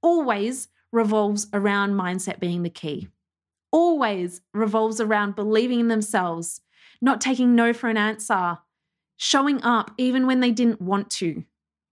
always 0.00 0.68
revolves 0.90 1.46
around 1.52 1.92
mindset 1.92 2.40
being 2.40 2.62
the 2.62 2.70
key 2.70 3.08
always 3.72 4.42
revolves 4.52 5.00
around 5.00 5.34
believing 5.34 5.80
in 5.80 5.88
themselves, 5.88 6.60
not 7.00 7.20
taking 7.20 7.56
no 7.56 7.72
for 7.72 7.88
an 7.88 7.96
answer, 7.96 8.58
showing 9.16 9.62
up 9.62 9.90
even 9.96 10.26
when 10.26 10.40
they 10.40 10.50
didn't 10.50 10.80
want 10.80 11.10
to, 11.10 11.42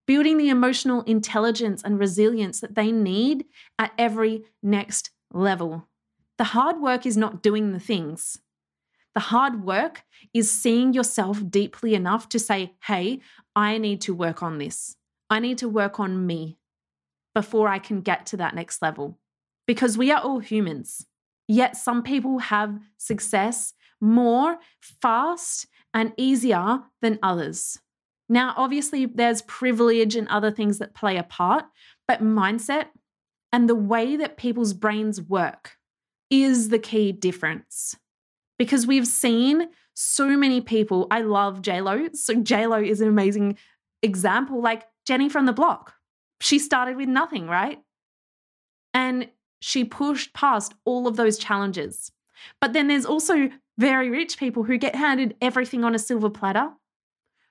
building 0.07 0.37
the 0.37 0.51
emotional 0.51 1.03
intelligence 1.03 1.83
and 1.83 1.99
resilience 1.99 2.61
that 2.61 2.75
they 2.75 2.93
need 2.93 3.47
at 3.79 3.93
every 3.99 4.45
next 4.63 5.11
level. 5.33 5.89
The 6.41 6.57
hard 6.57 6.81
work 6.81 7.05
is 7.05 7.19
not 7.19 7.43
doing 7.43 7.73
the 7.73 7.79
things. 7.79 8.39
The 9.13 9.21
hard 9.21 9.63
work 9.63 10.05
is 10.33 10.51
seeing 10.51 10.95
yourself 10.95 11.43
deeply 11.51 11.95
enough 11.95 12.31
to 12.31 12.39
say, 12.39 12.77
hey, 12.87 13.21
I 13.55 13.77
need 13.77 14.01
to 14.01 14.15
work 14.15 14.43
on 14.43 14.57
this. 14.57 14.97
I 15.29 15.39
need 15.39 15.59
to 15.59 15.69
work 15.69 16.01
on 16.01 16.27
me 16.27 16.57
before 17.35 17.69
I 17.69 17.79
can 17.79 18.01
get 18.01 18.25
to 18.25 18.39
that 18.39 18.55
next 18.55 18.81
level. 18.81 19.19
Because 19.67 19.99
we 19.99 20.11
are 20.11 20.23
all 20.23 20.39
humans. 20.39 21.07
Yet 21.47 21.77
some 21.77 22.03
people 22.03 22.39
have 22.39 22.81
success 22.97 23.75
more 24.01 24.57
fast 24.81 25.67
and 25.93 26.15
easier 26.17 26.85
than 27.03 27.19
others. 27.23 27.81
Now, 28.31 28.55
obviously, 28.57 29.05
there's 29.05 29.43
privilege 29.43 30.17
and 30.17 30.27
other 30.29 30.51
things 30.51 30.79
that 30.79 30.95
play 30.95 31.19
a 31.19 31.23
part, 31.23 31.67
but 32.09 32.23
mindset 32.23 32.87
and 33.53 33.69
the 33.69 33.75
way 33.75 34.17
that 34.17 34.39
people's 34.39 34.73
brains 34.73 35.21
work 35.21 35.77
is 36.31 36.69
the 36.69 36.79
key 36.79 37.13
difference. 37.13 37.97
Because 38.59 38.87
we've 38.87 39.07
seen 39.07 39.69
so 39.95 40.37
many 40.37 40.61
people. 40.61 41.07
I 41.11 41.23
love 41.23 41.63
JLo. 41.63 42.15
So 42.17 42.35
JLo 42.35 42.87
is 42.87 43.01
an 43.01 43.09
amazing 43.09 43.59
example, 44.03 44.63
like 44.63 44.85
Jenny 45.07 45.29
from 45.29 45.47
the 45.47 45.53
block. 45.53 45.95
She 46.41 46.59
started 46.59 46.97
with 46.97 47.09
nothing, 47.09 47.49
right? 47.49 47.81
And 48.95 49.29
she 49.61 49.85
pushed 49.85 50.33
past 50.33 50.75
all 50.85 51.07
of 51.07 51.17
those 51.17 51.39
challenges. 51.39 52.13
But 52.61 52.73
then 52.73 52.89
there's 52.89 53.05
also 53.05 53.51
very 53.79 54.11
rich 54.11 54.39
people 54.39 54.63
who 54.63 54.79
get 54.79 54.95
handed 54.95 55.37
everything 55.41 55.85
on 55.85 55.95
a 55.95 55.99
silver 55.99 56.31
platter 56.31 56.71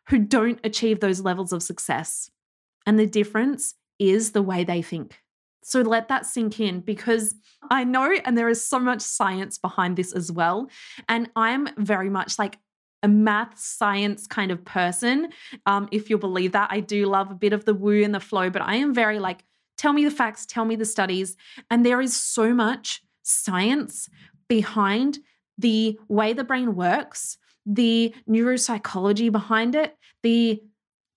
who 0.09 0.19
don't 0.19 0.59
achieve 0.63 0.99
those 0.99 1.21
levels 1.21 1.53
of 1.53 1.61
success. 1.61 2.31
And 2.85 2.97
the 2.97 3.05
difference 3.05 3.75
is 3.99 4.31
the 4.31 4.41
way 4.41 4.63
they 4.63 4.81
think. 4.81 5.21
So 5.63 5.81
let 5.81 6.07
that 6.07 6.25
sink 6.25 6.59
in 6.59 6.79
because 6.81 7.35
I 7.69 7.83
know, 7.83 8.15
and 8.25 8.37
there 8.37 8.49
is 8.49 8.65
so 8.65 8.79
much 8.79 9.01
science 9.01 9.57
behind 9.57 9.97
this 9.97 10.13
as 10.13 10.31
well. 10.31 10.69
And 11.07 11.29
I'm 11.35 11.67
very 11.77 12.09
much 12.09 12.39
like 12.39 12.57
a 13.03 13.07
math 13.07 13.57
science 13.57 14.27
kind 14.27 14.51
of 14.51 14.65
person. 14.65 15.29
Um, 15.65 15.87
if 15.91 16.09
you'll 16.09 16.19
believe 16.19 16.51
that, 16.53 16.69
I 16.71 16.79
do 16.79 17.05
love 17.05 17.31
a 17.31 17.35
bit 17.35 17.53
of 17.53 17.65
the 17.65 17.73
woo 17.73 18.03
and 18.03 18.13
the 18.13 18.19
flow, 18.19 18.49
but 18.49 18.61
I 18.61 18.75
am 18.75 18.93
very 18.93 19.19
like 19.19 19.43
Tell 19.79 19.93
me 19.93 20.03
the 20.03 20.11
facts, 20.11 20.45
tell 20.45 20.65
me 20.65 20.75
the 20.75 20.83
studies. 20.83 21.37
And 21.71 21.85
there 21.85 22.01
is 22.01 22.13
so 22.13 22.53
much 22.53 23.01
science 23.23 24.09
behind 24.49 25.19
the 25.57 25.97
way 26.09 26.33
the 26.33 26.43
brain 26.43 26.75
works, 26.75 27.37
the 27.65 28.13
neuropsychology 28.29 29.31
behind 29.31 29.75
it, 29.75 29.95
the 30.21 30.61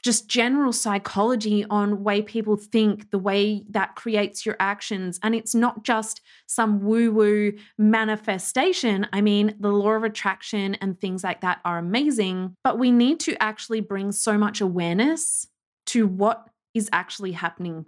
just 0.02 0.28
general 0.28 0.72
psychology 0.72 1.64
on 1.70 2.02
way 2.02 2.22
people 2.22 2.56
think, 2.56 3.10
the 3.10 3.18
way 3.18 3.64
that 3.70 3.94
creates 3.94 4.44
your 4.44 4.56
actions. 4.58 5.20
And 5.22 5.34
it's 5.34 5.54
not 5.54 5.84
just 5.84 6.20
some 6.46 6.80
woo-woo 6.80 7.52
manifestation. 7.78 9.06
I 9.12 9.20
mean, 9.20 9.54
the 9.60 9.70
law 9.70 9.92
of 9.92 10.02
attraction 10.02 10.74
and 10.76 11.00
things 11.00 11.22
like 11.22 11.40
that 11.42 11.60
are 11.64 11.78
amazing, 11.78 12.56
but 12.64 12.78
we 12.78 12.90
need 12.90 13.20
to 13.20 13.40
actually 13.40 13.80
bring 13.80 14.10
so 14.10 14.36
much 14.36 14.60
awareness 14.60 15.46
to 15.86 16.06
what 16.06 16.48
is 16.74 16.88
actually 16.92 17.32
happening 17.32 17.86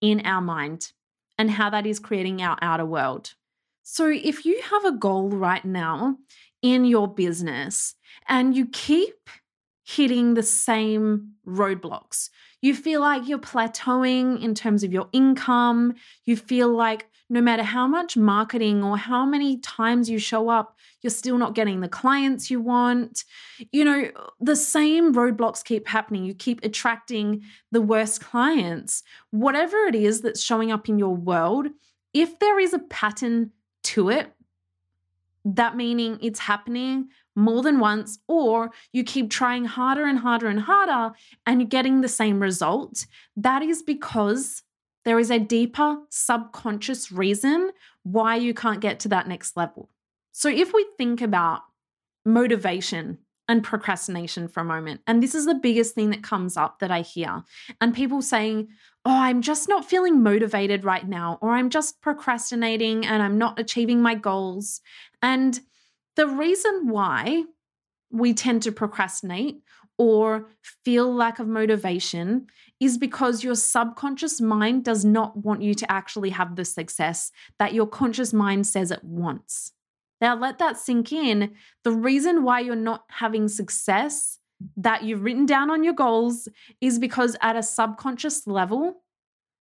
in 0.00 0.24
our 0.24 0.40
mind 0.40 0.92
and 1.38 1.50
how 1.50 1.68
that 1.70 1.86
is 1.86 1.98
creating 1.98 2.40
our 2.40 2.56
outer 2.62 2.86
world. 2.86 3.34
So, 3.82 4.08
if 4.08 4.44
you 4.44 4.62
have 4.70 4.84
a 4.84 4.96
goal 4.96 5.28
right 5.28 5.64
now 5.64 6.16
in 6.62 6.84
your 6.84 7.12
business 7.12 7.94
and 8.28 8.56
you 8.56 8.66
keep 8.66 9.28
hitting 9.94 10.34
the 10.34 10.42
same 10.42 11.32
roadblocks, 11.46 12.30
you 12.60 12.74
feel 12.74 13.00
like 13.00 13.28
you're 13.28 13.38
plateauing 13.38 14.42
in 14.42 14.54
terms 14.54 14.84
of 14.84 14.92
your 14.92 15.08
income, 15.12 15.94
you 16.24 16.36
feel 16.36 16.68
like 16.68 17.08
no 17.28 17.40
matter 17.40 17.62
how 17.62 17.86
much 17.86 18.16
marketing 18.16 18.84
or 18.84 18.96
how 18.98 19.24
many 19.24 19.56
times 19.58 20.10
you 20.10 20.18
show 20.18 20.50
up, 20.50 20.76
you're 21.00 21.10
still 21.10 21.38
not 21.38 21.54
getting 21.54 21.80
the 21.80 21.88
clients 21.88 22.50
you 22.50 22.60
want. 22.60 23.24
You 23.72 23.84
know, 23.84 24.10
the 24.38 24.54
same 24.54 25.14
roadblocks 25.14 25.64
keep 25.64 25.88
happening. 25.88 26.24
You 26.24 26.34
keep 26.34 26.62
attracting 26.62 27.42
the 27.70 27.80
worst 27.80 28.20
clients. 28.20 29.02
Whatever 29.30 29.78
it 29.86 29.94
is 29.94 30.20
that's 30.20 30.42
showing 30.42 30.70
up 30.70 30.90
in 30.90 30.98
your 30.98 31.16
world, 31.16 31.68
if 32.12 32.38
there 32.38 32.60
is 32.60 32.74
a 32.74 32.78
pattern 32.78 33.50
to 33.84 34.10
it, 34.10 34.30
that 35.44 35.76
meaning 35.76 36.18
it's 36.20 36.38
happening 36.38 37.08
more 37.34 37.62
than 37.62 37.80
once, 37.80 38.18
or 38.28 38.70
you 38.92 39.04
keep 39.04 39.30
trying 39.30 39.64
harder 39.64 40.04
and 40.04 40.18
harder 40.18 40.48
and 40.48 40.60
harder 40.60 41.14
and 41.46 41.60
you're 41.60 41.68
getting 41.68 42.00
the 42.00 42.08
same 42.08 42.40
result, 42.40 43.06
that 43.36 43.62
is 43.62 43.82
because 43.82 44.62
there 45.04 45.18
is 45.18 45.30
a 45.30 45.38
deeper 45.38 45.98
subconscious 46.10 47.10
reason 47.10 47.70
why 48.02 48.36
you 48.36 48.54
can't 48.54 48.80
get 48.80 49.00
to 49.00 49.08
that 49.08 49.28
next 49.28 49.56
level. 49.56 49.88
So, 50.32 50.48
if 50.48 50.72
we 50.72 50.86
think 50.96 51.20
about 51.20 51.62
motivation 52.24 53.18
and 53.48 53.64
procrastination 53.64 54.48
for 54.48 54.60
a 54.60 54.64
moment, 54.64 55.00
and 55.06 55.22
this 55.22 55.34
is 55.34 55.44
the 55.44 55.54
biggest 55.54 55.94
thing 55.94 56.10
that 56.10 56.22
comes 56.22 56.56
up 56.56 56.78
that 56.78 56.90
I 56.90 57.00
hear, 57.00 57.42
and 57.80 57.94
people 57.94 58.22
saying, 58.22 58.68
Oh, 59.04 59.10
I'm 59.10 59.42
just 59.42 59.68
not 59.68 59.84
feeling 59.84 60.22
motivated 60.22 60.84
right 60.84 61.06
now, 61.06 61.38
or 61.42 61.50
I'm 61.50 61.70
just 61.70 62.00
procrastinating 62.00 63.04
and 63.04 63.20
I'm 63.20 63.36
not 63.36 63.58
achieving 63.58 64.00
my 64.00 64.14
goals. 64.14 64.80
And 65.20 65.58
the 66.16 66.26
reason 66.26 66.88
why 66.88 67.44
we 68.10 68.34
tend 68.34 68.62
to 68.62 68.72
procrastinate 68.72 69.62
or 69.98 70.48
feel 70.84 71.14
lack 71.14 71.38
of 71.38 71.46
motivation 71.46 72.46
is 72.80 72.98
because 72.98 73.44
your 73.44 73.54
subconscious 73.54 74.40
mind 74.40 74.84
does 74.84 75.04
not 75.04 75.36
want 75.36 75.62
you 75.62 75.74
to 75.74 75.90
actually 75.90 76.30
have 76.30 76.56
the 76.56 76.64
success 76.64 77.30
that 77.58 77.74
your 77.74 77.86
conscious 77.86 78.32
mind 78.32 78.66
says 78.66 78.90
it 78.90 79.04
wants. 79.04 79.72
Now, 80.20 80.36
let 80.36 80.58
that 80.58 80.78
sink 80.78 81.12
in. 81.12 81.54
The 81.84 81.92
reason 81.92 82.44
why 82.44 82.60
you're 82.60 82.76
not 82.76 83.04
having 83.08 83.48
success 83.48 84.38
that 84.76 85.02
you've 85.02 85.22
written 85.22 85.46
down 85.46 85.70
on 85.70 85.82
your 85.82 85.94
goals 85.94 86.48
is 86.80 86.98
because 86.98 87.36
at 87.40 87.56
a 87.56 87.62
subconscious 87.62 88.46
level, 88.46 89.02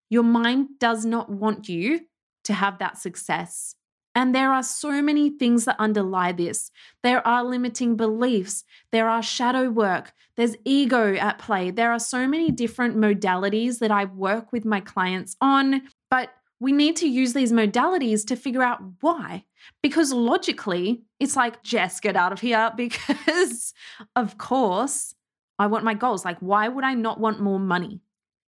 your 0.10 0.24
mind 0.24 0.68
does 0.80 1.06
not 1.06 1.30
want 1.30 1.68
you 1.68 2.02
to 2.44 2.54
have 2.54 2.80
that 2.80 2.98
success. 2.98 3.76
And 4.14 4.36
there 4.36 4.52
are 4.52 4.64
so 4.64 5.02
many 5.02 5.30
things 5.30 5.66
that 5.66 5.78
underlie 5.80 6.34
this. 6.34 6.70
There 7.02 7.26
are 7.26 7.44
limiting 7.44 7.96
beliefs, 7.96 8.64
there 8.92 9.08
are 9.08 9.24
shadow 9.24 9.70
work, 9.70 10.14
there's 10.36 10.56
ego 10.66 11.16
at 11.16 11.40
play. 11.40 11.72
There 11.72 11.92
are 11.92 12.00
so 12.00 12.28
many 12.28 12.52
different 12.52 12.98
modalities 12.98 13.80
that 13.80 13.92
I 13.92 14.06
work 14.06 14.52
with 14.52 14.66
my 14.66 14.80
clients 14.80 15.36
on, 15.40 15.84
but 16.10 16.30
we 16.60 16.72
need 16.72 16.96
to 16.98 17.08
use 17.08 17.34
these 17.34 17.52
modalities 17.52 18.26
to 18.28 18.36
figure 18.36 18.64
out 18.64 18.82
why. 19.02 19.46
Because 19.84 20.12
logically, 20.12 21.04
it's 21.20 21.36
like, 21.36 21.64
Jess, 21.64 22.00
get 22.00 22.16
out 22.16 22.32
of 22.32 22.40
here 22.40 22.72
because, 22.78 23.74
of 24.16 24.38
course, 24.38 25.14
I 25.60 25.68
want 25.68 25.84
my 25.84 25.94
goals. 25.94 26.26
Like, 26.26 26.40
why 26.40 26.68
would 26.68 26.84
I 26.84 26.94
not 26.94 27.20
want 27.20 27.40
more 27.40 27.60
money? 27.60 28.02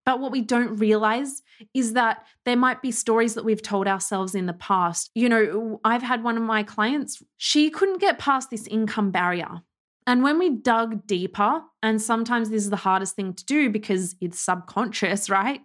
But 0.06 0.20
what 0.20 0.32
we 0.32 0.41
don't 0.41 0.77
realize 0.77 1.41
is 1.74 1.94
that 1.94 2.25
there 2.46 2.56
might 2.56 2.82
be 2.82 2.91
stories 2.91 3.34
that 3.36 3.46
we've 3.46 3.62
told 3.62 3.88
ourselves 3.88 4.36
in 4.36 4.46
the 4.46 4.53
past. 4.53 5.10
You 5.15 5.30
know, 5.30 5.80
I've 5.84 6.01
had 6.01 6.24
one 6.24 6.38
of 6.38 6.44
my 6.44 6.63
clients, 6.63 7.22
she 7.38 7.70
couldn't 7.70 8.01
get 8.01 8.20
past 8.20 8.50
this 8.50 8.68
income 8.68 9.12
barrier. 9.12 9.62
And 10.08 10.24
when 10.24 10.39
we 10.39 10.50
dug 10.50 11.06
deeper, 11.06 11.62
and 11.84 12.01
sometimes 12.01 12.50
this 12.50 12.63
is 12.63 12.70
the 12.70 12.75
hardest 12.75 13.15
thing 13.15 13.34
to 13.34 13.46
do 13.46 13.70
because 13.70 14.15
it's 14.20 14.39
subconscious, 14.39 15.30
right? 15.30 15.62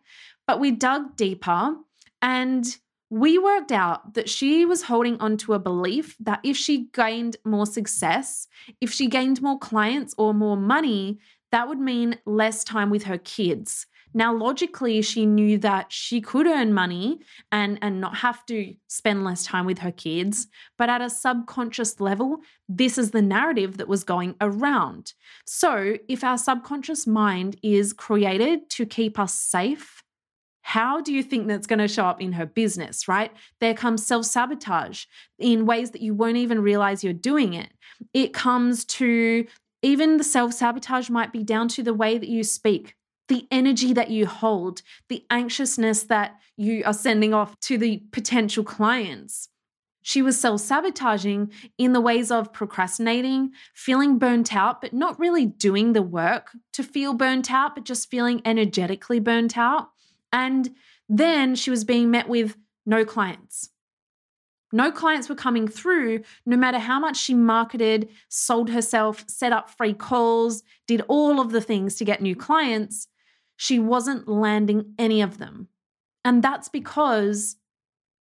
But 0.47 0.61
we 0.61 0.71
dug 0.71 1.17
deeper 1.17 1.75
and 2.23 2.77
we 3.09 3.39
worked 3.39 3.73
out 3.73 4.15
that 4.15 4.29
she 4.29 4.65
was 4.65 4.83
holding 4.83 5.19
on 5.21 5.37
to 5.39 5.55
a 5.55 5.59
belief 5.59 6.17
that 6.21 6.41
if 6.43 6.57
she 6.57 6.89
gained 6.93 7.37
more 7.45 7.67
success, 7.67 8.49
if 8.81 8.93
she 8.93 9.07
gained 9.07 9.41
more 9.41 9.59
clients 9.59 10.15
or 10.19 10.35
more 10.35 10.57
money, 10.57 11.19
that 11.53 11.69
would 11.69 11.79
mean 11.79 12.19
less 12.27 12.65
time 12.65 12.91
with 12.91 13.05
her 13.05 13.19
kids. 13.19 13.87
Now, 14.17 14.35
logically, 14.35 15.03
she 15.03 15.27
knew 15.27 15.59
that 15.59 15.93
she 15.93 16.23
could 16.23 16.47
earn 16.47 16.73
money 16.73 17.19
and, 17.53 17.79
and 17.83 18.01
not 18.01 18.17
have 18.17 18.47
to 18.47 18.75
spend 18.89 19.25
less 19.25 19.45
time 19.45 19.67
with 19.67 19.81
her 19.81 19.93
kids. 19.93 20.47
But 20.79 20.89
at 20.89 21.03
a 21.03 21.11
subconscious 21.11 22.01
level, 22.01 22.39
this 22.67 22.97
is 22.97 23.11
the 23.11 23.21
narrative 23.21 23.77
that 23.77 23.89
was 23.89 24.05
going 24.05 24.35
around. 24.41 25.13
So, 25.45 25.99
if 26.09 26.25
our 26.25 26.39
subconscious 26.39 27.07
mind 27.07 27.59
is 27.63 27.93
created 27.93 28.71
to 28.71 28.87
keep 28.87 29.19
us 29.19 29.35
safe, 29.35 30.03
how 30.63 31.03
do 31.03 31.13
you 31.13 31.23
think 31.23 31.47
that's 31.47 31.67
going 31.67 31.81
to 31.81 31.87
show 31.87 32.07
up 32.07 32.23
in 32.23 32.33
her 32.33 32.47
business, 32.47 33.07
right? 33.07 33.31
There 33.61 33.75
comes 33.75 34.07
self 34.07 34.25
sabotage 34.25 35.05
in 35.39 35.67
ways 35.67 35.91
that 35.91 36.01
you 36.01 36.15
won't 36.15 36.39
even 36.39 36.63
realize 36.63 37.05
you're 37.05 37.13
doing 37.13 37.53
it. 37.53 37.69
It 38.15 38.33
comes 38.33 38.87
to 38.87 39.47
even 39.83 40.17
the 40.17 40.25
self 40.25 40.55
sabotage 40.55 41.11
might 41.11 41.35
be 41.35 41.43
down 41.43 41.69
to 41.69 41.83
the 41.83 41.93
way 41.93 42.17
that 42.17 42.31
you 42.31 42.45
speak, 42.45 42.95
the 43.29 43.47
energy 43.51 43.93
that 43.93 44.11
you 44.11 44.27
hold, 44.27 44.83
the 45.09 45.25
anxiousness 45.31 46.05
that 46.05 46.39
you 46.57 46.83
are 46.85 46.93
sending 46.93 47.35
off 47.35 47.59
to 47.61 47.79
the 47.79 48.03
potential 48.13 48.65
clients. 48.65 49.49
She 50.03 50.23
was 50.23 50.41
self 50.41 50.61
sabotaging 50.61 51.51
in 51.79 51.93
the 51.93 52.01
ways 52.01 52.31
of 52.31 52.53
procrastinating, 52.53 53.51
feeling 53.75 54.19
burnt 54.19 54.55
out, 54.55 54.81
but 54.81 54.93
not 54.93 55.19
really 55.19 55.47
doing 55.47 55.93
the 55.93 56.03
work 56.03 56.51
to 56.75 56.85
feel 56.85 57.13
burnt 57.13 57.51
out, 57.51 57.75
but 57.75 57.85
just 57.85 58.09
feeling 58.09 58.41
energetically 58.45 59.19
burnt 59.19 59.59
out. 59.59 59.91
And 60.33 60.71
then 61.09 61.57
she 61.57 61.71
was 61.71 61.85
being 61.85 62.11
met 62.11 62.29
with 62.29 62.57
no 62.85 63.05
clients. 63.05 63.71
No 64.73 64.93
clients 64.93 65.29
were 65.29 65.35
coming 65.35 65.67
through, 65.67 66.23
no 66.45 66.57
matter 66.57 66.79
how 66.79 67.01
much 67.01 67.17
she 67.17 67.35
marketed, 67.35 68.09
sold 68.29 68.71
herself, 68.71 69.25
set 69.27 69.53
up 69.53 69.71
free 69.71 69.95
calls, 69.95 70.63
did 70.87 71.03
all 71.09 71.41
of 71.41 71.51
the 71.51 71.61
things 71.61 71.97
to 71.97 72.05
get 72.05 72.21
new 72.21 72.37
clients 72.37 73.09
she 73.57 73.79
wasn't 73.79 74.29
landing 74.29 74.95
any 74.99 75.23
of 75.23 75.39
them. 75.39 75.69
And 76.25 76.43
that's 76.43 76.69
because 76.69 77.57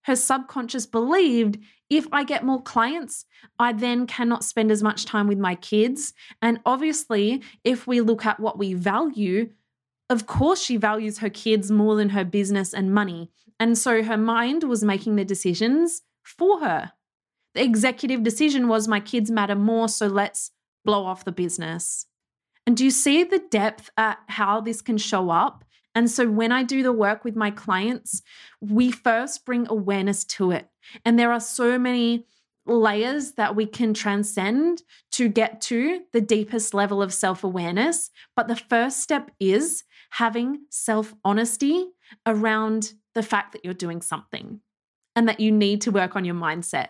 her 0.04 0.16
subconscious 0.16 0.86
believed 0.86 1.58
if 1.90 2.08
I 2.12 2.24
get 2.24 2.44
more 2.44 2.62
clients, 2.62 3.26
I 3.60 3.74
then 3.74 4.08
cannot 4.08 4.44
spend 4.44 4.72
as 4.72 4.84
much 4.84 5.06
time 5.06 5.28
with 5.28 5.38
my 5.38 5.56
kids. 5.56 6.14
And 6.42 6.60
obviously, 6.66 7.42
if 7.64 7.88
we 7.88 8.02
look 8.02 8.26
at 8.26 8.40
what 8.40 8.58
we 8.58 8.74
value, 8.74 9.52
of 10.10 10.26
course, 10.26 10.62
she 10.62 10.78
values 10.78 11.20
her 11.20 11.30
kids 11.30 11.72
more 11.72 11.96
than 11.96 12.10
her 12.10 12.26
business 12.26 12.74
and 12.74 12.94
money. 12.94 13.32
And 13.60 13.78
so 13.78 14.04
her 14.04 14.18
mind 14.18 14.64
was 14.64 14.84
making 14.84 15.16
the 15.16 15.26
decisions 15.26 16.02
for 16.24 16.60
her. 16.60 16.92
The 17.54 17.64
executive 17.64 18.24
decision 18.24 18.68
was 18.68 18.88
my 18.88 19.00
kids 19.00 19.30
matter 19.30 19.56
more, 19.56 19.88
so 19.88 20.08
let's 20.08 20.52
blow 20.84 21.06
off 21.06 21.24
the 21.24 21.32
business. 21.32 22.08
And 22.66 22.78
do 22.78 22.86
you 22.86 22.92
see 22.92 23.24
the 23.24 23.44
depth 23.52 23.90
at 23.98 24.20
how 24.28 24.62
this 24.62 24.82
can 24.82 24.98
show 24.98 25.30
up? 25.30 25.66
And 25.96 26.10
so 26.10 26.30
when 26.30 26.52
I 26.52 26.64
do 26.64 26.82
the 26.82 26.92
work 26.92 27.24
with 27.24 27.36
my 27.36 27.52
clients, 27.52 28.22
we 28.62 28.90
first 28.90 29.46
bring 29.46 29.68
awareness 29.70 30.24
to 30.26 30.52
it. 30.52 30.68
And 31.06 31.20
there 31.20 31.32
are 31.32 31.40
so 31.40 31.78
many 31.78 32.26
layers 32.66 33.34
that 33.34 33.56
we 33.56 33.66
can 33.66 33.94
transcend 33.94 34.84
to 35.12 35.28
get 35.28 35.60
to 35.62 36.02
the 36.14 36.22
deepest 36.22 36.74
level 36.74 37.02
of 37.02 37.14
self 37.14 37.44
awareness. 37.44 38.10
But 38.36 38.48
the 38.48 38.56
first 38.56 39.02
step 39.02 39.32
is 39.40 39.84
having 40.12 40.62
self 40.70 41.14
honesty 41.24 41.88
around 42.26 42.94
the 43.14 43.24
fact 43.24 43.52
that 43.52 43.64
you're 43.64 43.74
doing 43.74 44.02
something 44.02 44.62
and 45.16 45.28
that 45.28 45.40
you 45.40 45.52
need 45.52 45.82
to 45.82 45.92
work 45.92 46.16
on 46.16 46.26
your 46.26 46.36
mindset. 46.36 46.90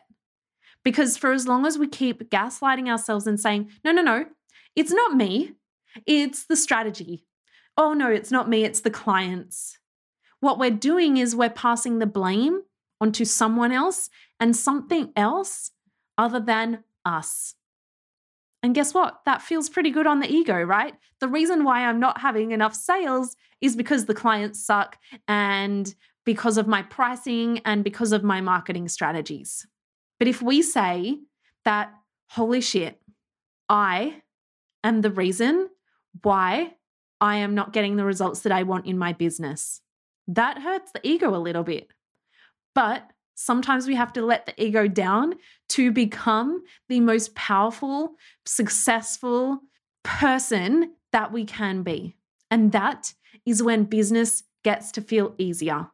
Because 0.83 1.17
for 1.17 1.31
as 1.31 1.47
long 1.47 1.65
as 1.65 1.77
we 1.77 1.87
keep 1.87 2.29
gaslighting 2.29 2.89
ourselves 2.89 3.27
and 3.27 3.39
saying, 3.39 3.69
no, 3.83 3.91
no, 3.91 4.01
no, 4.01 4.25
it's 4.75 4.91
not 4.91 5.15
me, 5.15 5.53
it's 6.05 6.45
the 6.45 6.55
strategy. 6.55 7.25
Oh, 7.77 7.93
no, 7.93 8.09
it's 8.09 8.31
not 8.31 8.49
me, 8.49 8.63
it's 8.63 8.81
the 8.81 8.91
clients. 8.91 9.77
What 10.39 10.59
we're 10.59 10.71
doing 10.71 11.17
is 11.17 11.35
we're 11.35 11.49
passing 11.49 11.99
the 11.99 12.05
blame 12.05 12.61
onto 12.99 13.25
someone 13.25 13.71
else 13.71 14.09
and 14.39 14.55
something 14.55 15.11
else 15.15 15.71
other 16.17 16.39
than 16.39 16.83
us. 17.05 17.55
And 18.61 18.73
guess 18.73 18.93
what? 18.93 19.21
That 19.25 19.41
feels 19.41 19.69
pretty 19.69 19.89
good 19.89 20.07
on 20.07 20.21
the 20.21 20.31
ego, 20.31 20.61
right? 20.61 20.93
The 21.19 21.27
reason 21.27 21.63
why 21.65 21.85
I'm 21.85 21.99
not 21.99 22.21
having 22.21 22.51
enough 22.51 22.73
sales 22.73 23.35
is 23.61 23.75
because 23.75 24.05
the 24.05 24.13
clients 24.13 24.65
suck 24.65 24.97
and 25.27 25.93
because 26.25 26.57
of 26.57 26.67
my 26.67 26.81
pricing 26.83 27.59
and 27.65 27.83
because 27.83 28.13
of 28.13 28.23
my 28.23 28.39
marketing 28.39 28.87
strategies. 28.87 29.67
But 30.19 30.29
if 30.29 30.41
we 30.41 30.61
say 30.61 31.19
that, 31.65 31.93
holy 32.29 32.61
shit, 32.61 33.01
I 33.67 34.21
am 34.83 35.01
the 35.01 35.11
reason 35.11 35.69
why 36.21 36.75
I 37.19 37.37
am 37.37 37.55
not 37.55 37.73
getting 37.73 37.95
the 37.95 38.05
results 38.05 38.41
that 38.41 38.51
I 38.51 38.63
want 38.63 38.85
in 38.85 38.97
my 38.97 39.13
business. 39.13 39.81
That 40.27 40.59
hurts 40.59 40.91
the 40.91 41.05
ego 41.07 41.35
a 41.35 41.37
little 41.37 41.63
bit. 41.63 41.89
But 42.75 43.09
sometimes 43.35 43.87
we 43.87 43.95
have 43.95 44.13
to 44.13 44.21
let 44.21 44.45
the 44.45 44.63
ego 44.63 44.87
down 44.87 45.35
to 45.69 45.91
become 45.91 46.63
the 46.89 46.99
most 46.99 47.35
powerful, 47.35 48.15
successful 48.45 49.59
person 50.03 50.93
that 51.11 51.31
we 51.31 51.45
can 51.45 51.83
be. 51.83 52.15
And 52.51 52.71
that 52.71 53.13
is 53.45 53.63
when 53.63 53.85
business 53.85 54.43
gets 54.63 54.91
to 54.93 55.01
feel 55.01 55.33
easier. 55.37 55.87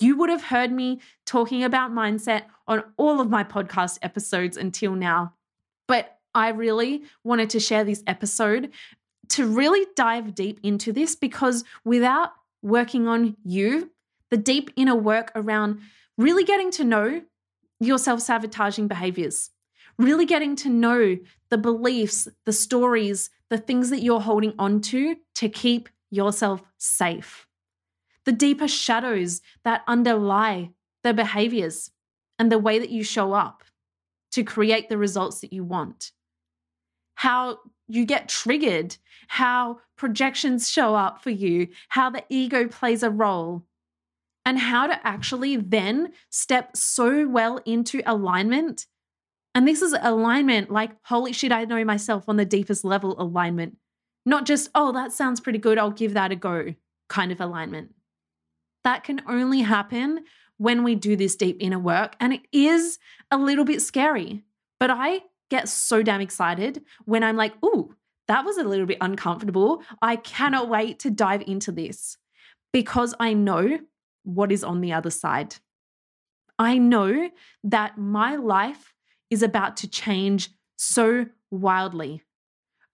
You 0.00 0.16
would 0.16 0.30
have 0.30 0.44
heard 0.44 0.72
me 0.72 1.00
talking 1.26 1.62
about 1.62 1.92
mindset 1.92 2.44
on 2.66 2.82
all 2.96 3.20
of 3.20 3.30
my 3.30 3.44
podcast 3.44 3.98
episodes 4.02 4.56
until 4.56 4.94
now. 4.94 5.34
But 5.86 6.18
I 6.34 6.48
really 6.48 7.02
wanted 7.24 7.50
to 7.50 7.60
share 7.60 7.84
this 7.84 8.02
episode 8.06 8.70
to 9.30 9.46
really 9.46 9.86
dive 9.96 10.34
deep 10.34 10.60
into 10.62 10.92
this 10.92 11.16
because 11.16 11.64
without 11.84 12.30
working 12.62 13.08
on 13.08 13.36
you, 13.44 13.90
the 14.30 14.36
deep 14.36 14.70
inner 14.76 14.94
work 14.94 15.32
around 15.34 15.80
really 16.16 16.44
getting 16.44 16.70
to 16.72 16.84
know 16.84 17.22
your 17.80 17.98
self 17.98 18.20
sabotaging 18.20 18.88
behaviors, 18.88 19.50
really 19.98 20.26
getting 20.26 20.56
to 20.56 20.68
know 20.68 21.18
the 21.50 21.58
beliefs, 21.58 22.28
the 22.46 22.52
stories, 22.52 23.30
the 23.50 23.58
things 23.58 23.90
that 23.90 24.02
you're 24.02 24.20
holding 24.20 24.54
on 24.58 24.80
to 24.80 25.16
to 25.34 25.48
keep 25.48 25.88
yourself 26.10 26.62
safe, 26.78 27.46
the 28.24 28.32
deeper 28.32 28.68
shadows 28.68 29.40
that 29.64 29.82
underlie 29.86 30.70
the 31.02 31.12
behaviors 31.12 31.90
and 32.38 32.50
the 32.50 32.58
way 32.58 32.78
that 32.78 32.90
you 32.90 33.02
show 33.02 33.32
up 33.32 33.62
to 34.30 34.42
create 34.42 34.88
the 34.88 34.96
results 34.96 35.40
that 35.40 35.52
you 35.52 35.64
want. 35.64 36.12
How 37.14 37.58
you 37.92 38.06
get 38.06 38.28
triggered, 38.28 38.96
how 39.28 39.78
projections 39.96 40.70
show 40.70 40.94
up 40.94 41.22
for 41.22 41.30
you, 41.30 41.68
how 41.90 42.08
the 42.08 42.24
ego 42.30 42.66
plays 42.66 43.02
a 43.02 43.10
role, 43.10 43.64
and 44.46 44.58
how 44.58 44.86
to 44.86 45.06
actually 45.06 45.56
then 45.56 46.12
step 46.30 46.76
so 46.76 47.28
well 47.28 47.60
into 47.66 48.02
alignment. 48.06 48.86
And 49.54 49.68
this 49.68 49.82
is 49.82 49.94
alignment 50.00 50.70
like, 50.70 50.92
holy 51.04 51.34
shit, 51.34 51.52
I 51.52 51.66
know 51.66 51.84
myself 51.84 52.24
on 52.28 52.36
the 52.36 52.46
deepest 52.46 52.82
level 52.82 53.14
alignment, 53.20 53.76
not 54.24 54.46
just, 54.46 54.70
oh, 54.74 54.92
that 54.92 55.12
sounds 55.12 55.40
pretty 55.40 55.58
good, 55.58 55.76
I'll 55.76 55.90
give 55.90 56.14
that 56.14 56.32
a 56.32 56.36
go 56.36 56.74
kind 57.10 57.30
of 57.30 57.40
alignment. 57.40 57.94
That 58.84 59.04
can 59.04 59.20
only 59.28 59.60
happen 59.60 60.24
when 60.56 60.82
we 60.82 60.94
do 60.94 61.14
this 61.14 61.36
deep 61.36 61.58
inner 61.60 61.78
work. 61.78 62.16
And 62.18 62.32
it 62.32 62.42
is 62.52 62.98
a 63.30 63.36
little 63.36 63.64
bit 63.66 63.82
scary, 63.82 64.44
but 64.80 64.90
I 64.90 65.20
get 65.52 65.68
so 65.68 66.02
damn 66.02 66.22
excited 66.22 66.82
when 67.04 67.22
I'm 67.22 67.36
like, 67.36 67.52
ooh, 67.62 67.94
that 68.26 68.44
was 68.44 68.56
a 68.56 68.64
little 68.64 68.86
bit 68.86 68.98
uncomfortable. 69.02 69.82
I 70.00 70.16
cannot 70.16 70.70
wait 70.70 70.98
to 71.00 71.10
dive 71.10 71.42
into 71.46 71.70
this 71.70 72.16
because 72.72 73.14
I 73.20 73.34
know 73.34 73.78
what 74.24 74.50
is 74.50 74.64
on 74.64 74.80
the 74.80 74.94
other 74.94 75.10
side. 75.10 75.56
I 76.58 76.78
know 76.78 77.28
that 77.64 77.98
my 77.98 78.36
life 78.36 78.94
is 79.30 79.42
about 79.42 79.76
to 79.78 79.88
change 79.88 80.48
so 80.76 81.26
wildly. 81.50 82.22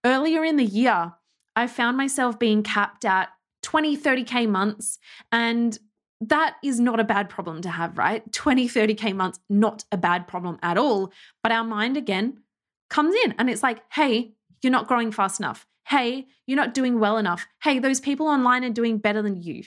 Earlier 0.05 0.43
in 0.43 0.57
the 0.57 0.65
year, 0.65 1.13
I 1.55 1.67
found 1.67 1.95
myself 1.95 2.39
being 2.39 2.61
capped 2.61 3.05
at 3.05 3.29
20, 3.63 3.97
30K 3.97 4.49
months. 4.49 4.99
And 5.31 5.77
that 6.21 6.55
is 6.63 6.79
not 6.79 6.99
a 6.99 7.05
bad 7.05 7.29
problem 7.29 7.61
to 7.61 7.69
have, 7.69 7.97
right? 7.97 8.29
20, 8.33 8.67
30K 8.67 9.15
months, 9.15 9.39
not 9.49 9.85
a 9.91 9.97
bad 9.97 10.27
problem 10.27 10.57
at 10.61 10.77
all. 10.77 11.13
But 11.41 11.53
our 11.53 11.63
mind, 11.63 11.95
again, 11.95 12.39
comes 12.89 13.15
in 13.25 13.35
and 13.37 13.49
it's 13.49 13.63
like, 13.63 13.81
hey, 13.91 14.33
you're 14.61 14.71
not 14.71 14.87
growing 14.87 15.11
fast 15.11 15.39
enough. 15.39 15.65
Hey, 15.87 16.27
you're 16.45 16.57
not 16.57 16.73
doing 16.73 16.99
well 16.99 17.17
enough. 17.17 17.47
Hey, 17.63 17.79
those 17.79 17.99
people 17.99 18.27
online 18.27 18.63
are 18.63 18.69
doing 18.69 18.97
better 18.97 19.21
than 19.21 19.41
you. 19.41 19.63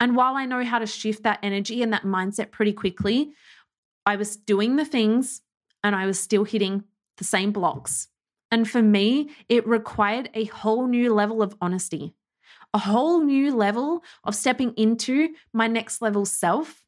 And 0.00 0.16
while 0.16 0.36
I 0.36 0.46
know 0.46 0.64
how 0.64 0.78
to 0.78 0.86
shift 0.86 1.24
that 1.24 1.40
energy 1.42 1.82
and 1.82 1.92
that 1.92 2.04
mindset 2.04 2.50
pretty 2.50 2.72
quickly, 2.72 3.32
I 4.06 4.16
was 4.16 4.36
doing 4.36 4.76
the 4.76 4.84
things 4.84 5.42
and 5.82 5.94
I 5.94 6.06
was 6.06 6.18
still 6.18 6.44
hitting 6.44 6.84
the 7.18 7.24
same 7.24 7.52
blocks. 7.52 8.08
And 8.50 8.68
for 8.68 8.82
me, 8.82 9.30
it 9.48 9.66
required 9.66 10.30
a 10.34 10.44
whole 10.44 10.86
new 10.86 11.12
level 11.12 11.42
of 11.42 11.54
honesty, 11.60 12.14
a 12.74 12.78
whole 12.78 13.20
new 13.20 13.54
level 13.54 14.02
of 14.24 14.34
stepping 14.34 14.74
into 14.74 15.30
my 15.52 15.66
next 15.66 16.02
level 16.02 16.24
self, 16.24 16.84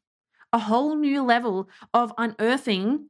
a 0.53 0.59
whole 0.59 0.95
new 0.95 1.23
level 1.23 1.69
of 1.93 2.13
unearthing 2.17 3.09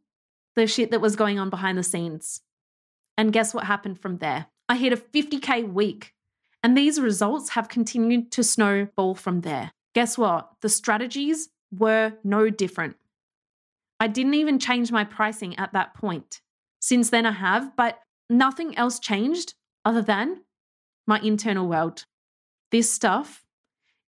the 0.55 0.67
shit 0.67 0.91
that 0.91 1.01
was 1.01 1.15
going 1.15 1.39
on 1.39 1.49
behind 1.49 1.77
the 1.77 1.83
scenes. 1.83 2.41
And 3.17 3.33
guess 3.33 3.53
what 3.53 3.65
happened 3.65 3.99
from 3.99 4.17
there? 4.17 4.47
I 4.67 4.75
hit 4.75 4.93
a 4.93 4.97
50K 4.97 5.71
week. 5.71 6.13
And 6.63 6.75
these 6.75 6.99
results 6.99 7.49
have 7.49 7.69
continued 7.69 8.31
to 8.31 8.43
snowball 8.43 9.13
from 9.13 9.41
there. 9.41 9.71
Guess 9.93 10.17
what? 10.17 10.49
The 10.61 10.69
strategies 10.69 11.49
were 11.71 12.13
no 12.23 12.49
different. 12.49 12.95
I 13.99 14.07
didn't 14.07 14.33
even 14.33 14.59
change 14.59 14.91
my 14.91 15.03
pricing 15.03 15.55
at 15.57 15.73
that 15.73 15.93
point. 15.93 16.41
Since 16.79 17.11
then, 17.11 17.25
I 17.25 17.31
have, 17.31 17.75
but 17.75 17.99
nothing 18.29 18.75
else 18.77 18.99
changed 18.99 19.53
other 19.85 20.01
than 20.01 20.41
my 21.07 21.19
internal 21.19 21.67
world. 21.67 22.05
This 22.71 22.91
stuff 22.91 23.45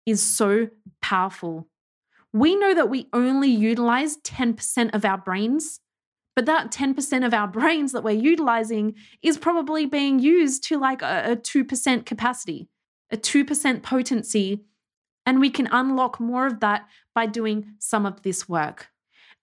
is 0.06 0.22
so 0.22 0.70
powerful. 1.02 1.68
We 2.32 2.56
know 2.56 2.74
that 2.74 2.90
we 2.90 3.08
only 3.12 3.50
utilize 3.50 4.16
10% 4.18 4.94
of 4.94 5.04
our 5.04 5.18
brains 5.18 5.80
but 6.36 6.46
that 6.46 6.70
10% 6.70 7.26
of 7.26 7.34
our 7.34 7.48
brains 7.58 7.90
that 7.92 8.04
we're 8.04 8.10
utilizing 8.10 8.94
is 9.22 9.38
probably 9.38 9.86
being 9.86 10.20
used 10.20 10.62
to 10.64 10.78
like 10.78 11.02
a, 11.02 11.32
a 11.32 11.36
2% 11.36 12.06
capacity, 12.06 12.68
a 13.10 13.16
2% 13.16 13.82
potency. 13.82 14.62
And 15.24 15.40
we 15.40 15.50
can 15.50 15.66
unlock 15.72 16.20
more 16.20 16.46
of 16.46 16.60
that 16.60 16.86
by 17.14 17.26
doing 17.26 17.72
some 17.80 18.06
of 18.06 18.22
this 18.22 18.48
work. 18.48 18.88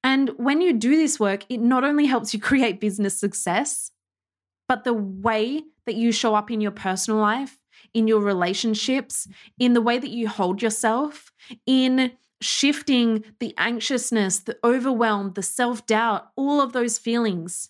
And 0.01 0.29
when 0.38 0.62
you 0.62 0.73
do 0.73 0.95
this 0.95 1.19
work, 1.19 1.45
it 1.49 1.60
not 1.60 1.84
only 1.84 2.06
helps 2.06 2.34
you 2.34 2.39
create 2.49 2.79
business 2.79 3.19
success, 3.19 3.91
but 4.69 4.86
the 4.86 4.93
way 4.93 5.63
that 5.86 5.95
you 5.95 6.12
show 6.13 6.36
up 6.36 6.49
in 6.49 6.62
your 6.62 6.71
personal 6.71 7.19
life, 7.19 7.58
in 7.93 8.08
your 8.08 8.21
relationships, 8.21 9.27
in 9.60 9.73
the 9.73 9.82
way 9.82 9.97
that 9.97 10.10
you 10.10 10.29
hold 10.29 10.62
yourself, 10.62 11.32
in 11.65 12.13
shifting 12.43 13.23
the 13.39 13.53
anxiousness, 13.58 14.39
the 14.39 14.58
overwhelm, 14.63 15.34
the 15.34 15.43
self 15.43 15.86
doubt, 15.86 16.29
all 16.36 16.62
of 16.62 16.73
those 16.73 16.97
feelings, 16.97 17.69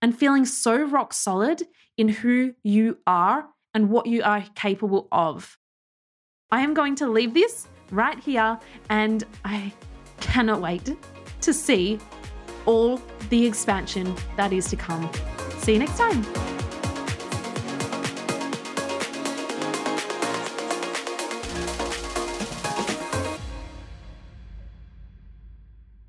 and 0.00 0.18
feeling 0.18 0.44
so 0.44 0.82
rock 0.82 1.12
solid 1.12 1.62
in 1.96 2.08
who 2.08 2.54
you 2.62 2.98
are 3.06 3.48
and 3.72 3.90
what 3.90 4.06
you 4.06 4.22
are 4.22 4.44
capable 4.54 5.08
of. 5.10 5.58
I 6.50 6.60
am 6.60 6.74
going 6.74 6.94
to 6.96 7.08
leave 7.08 7.34
this 7.34 7.66
right 7.90 8.18
here, 8.18 8.58
and 8.88 9.24
I 9.44 9.72
cannot 10.20 10.60
wait 10.60 10.96
to 11.40 11.52
see 11.52 11.98
all 12.66 13.00
the 13.28 13.44
expansion 13.46 14.14
that 14.36 14.52
is 14.52 14.68
to 14.70 14.76
come. 14.76 15.10
See 15.58 15.72
you 15.72 15.78
next 15.78 15.98
time. 15.98 16.53